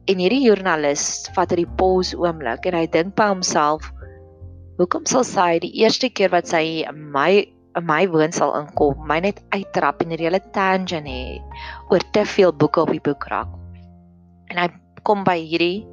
En 0.04 0.20
hierdie 0.20 0.44
joernalis 0.44 1.30
vat 1.34 1.50
hierdie 1.50 1.70
pos 1.80 2.12
oomblik 2.14 2.68
en 2.68 2.76
hy 2.78 2.84
dink 2.92 3.14
by 3.18 3.30
homself 3.32 3.88
hoekom 4.78 5.06
sal 5.08 5.24
sy 5.24 5.58
die 5.62 5.72
eerste 5.80 6.10
keer 6.10 6.32
wat 6.34 6.50
sy 6.50 6.84
my 6.92 7.46
in 7.78 7.86
my 7.86 8.04
woonstel 8.10 8.54
inkom, 8.58 9.00
my 9.08 9.18
net 9.24 9.40
uittrap 9.54 10.02
en 10.02 10.12
'n 10.12 10.18
hele 10.18 10.40
tangent 10.52 11.06
hê 11.06 11.40
oor 11.90 12.02
te 12.12 12.24
veel 12.24 12.52
boeke 12.52 12.80
op 12.80 12.90
die 12.90 13.02
boekrak. 13.02 13.48
En 14.50 14.58
hy 14.58 14.68
kom 15.02 15.24
by 15.24 15.38
hierdie 15.38 15.86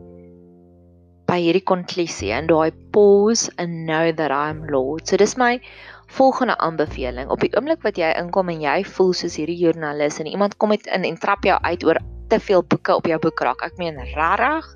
by 1.31 1.39
hierdie 1.39 1.63
konklusie 1.63 2.31
en 2.35 2.47
daai 2.47 2.71
pause 2.91 3.51
and 3.57 3.87
know 3.87 4.11
that 4.11 4.31
I'm 4.35 4.65
Lord. 4.67 5.07
So 5.07 5.17
dis 5.17 5.37
my 5.37 5.61
volgende 6.11 6.57
aanbeveling. 6.57 7.29
Op 7.31 7.39
die 7.39 7.51
oomblik 7.55 7.85
wat 7.87 7.97
jy 7.97 8.11
inkom 8.19 8.51
en 8.51 8.61
jy 8.61 8.81
voel 8.83 9.13
soos 9.15 9.37
hierdie 9.39 9.57
joernalis 9.57 10.19
en 10.19 10.27
iemand 10.27 10.57
kom 10.57 10.73
met 10.75 10.87
in 10.91 11.07
en 11.07 11.17
trap 11.17 11.47
jou 11.47 11.55
uit 11.61 11.85
oor 11.87 12.01
te 12.27 12.39
veel 12.39 12.63
boeke 12.63 12.95
op 12.95 13.07
jou 13.07 13.19
boekrak. 13.19 13.63
Ek 13.63 13.79
meen 13.79 13.99
regtig 14.15 14.67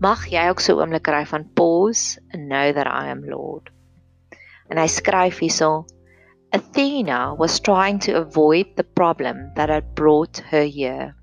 mag 0.00 0.24
jy 0.32 0.48
ook 0.48 0.64
so 0.64 0.80
oomblik 0.80 1.04
kry 1.04 1.26
van 1.28 1.44
pause 1.54 2.16
and 2.32 2.48
know 2.48 2.72
that 2.72 2.88
I 2.88 3.12
am 3.12 3.26
Lord. 3.28 3.68
En 4.70 4.78
hy 4.78 4.86
skryf 4.86 5.40
hierso 5.42 5.86
Athena 6.52 7.34
was 7.34 7.60
trying 7.60 7.98
to 8.00 8.16
avoid 8.16 8.76
the 8.76 8.84
problem 8.84 9.52
that 9.54 9.68
had 9.68 9.94
brought 9.94 10.38
her 10.50 10.64
here. 10.64 11.14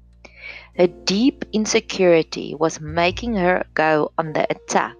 Her 0.77 0.87
deep 0.87 1.45
insecurity 1.51 2.55
was 2.55 2.79
making 2.79 3.35
her 3.35 3.65
go 3.73 4.11
on 4.17 4.33
the 4.33 4.45
attack 4.49 4.95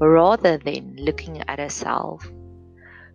rather 0.00 0.56
than 0.58 0.96
looking 0.96 1.42
at 1.48 1.58
herself. 1.58 2.24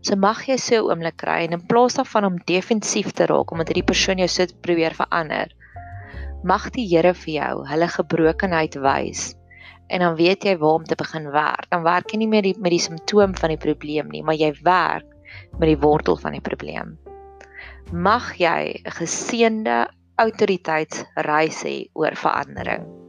So 0.02 0.16
mag 0.16 0.46
jy 0.46 0.58
so 0.60 0.84
'n 0.84 0.90
oomblik 0.92 1.18
kry 1.18 1.44
en 1.44 1.54
in 1.54 1.68
plaas 1.70 1.96
daarvan 1.96 2.26
om 2.26 2.42
defensief 2.46 3.14
te 3.14 3.26
raak 3.26 3.52
omdat 3.52 3.70
hierdie 3.72 3.92
persoon 3.92 4.20
jou 4.20 4.28
so 4.28 4.46
probeer 4.62 4.94
verander, 4.98 5.54
mag 6.44 6.70
die 6.76 6.88
Here 6.92 7.14
vir 7.14 7.34
jou 7.34 7.54
hulle 7.70 7.88
gebrokenheid 7.88 8.76
wys 8.84 9.32
en 9.94 10.02
dan 10.02 10.16
weet 10.18 10.46
jy 10.48 10.56
waar 10.58 10.80
om 10.80 10.86
te 10.90 10.98
begin 10.98 11.30
werk. 11.32 11.70
Dan 11.70 11.86
werk 11.86 12.12
jy 12.12 12.24
nie 12.24 12.30
meer 12.32 12.46
die, 12.48 12.56
met 12.58 12.74
die 12.74 12.82
simptoom 12.82 13.36
van 13.38 13.54
die 13.54 13.62
probleem 13.62 14.10
nie, 14.10 14.24
maar 14.26 14.38
jy 14.40 14.50
werk 14.66 15.06
met 15.60 15.70
die 15.70 15.78
wortel 15.78 16.18
van 16.18 16.34
die 16.34 16.42
probleem. 16.42 16.98
Mag 17.92 18.34
jy 18.42 18.82
'n 18.82 18.98
geseënde 18.98 19.78
autoriteitsreis 20.18 21.64
hê 21.66 21.78
oor 21.94 22.16
verandering. 22.18 23.03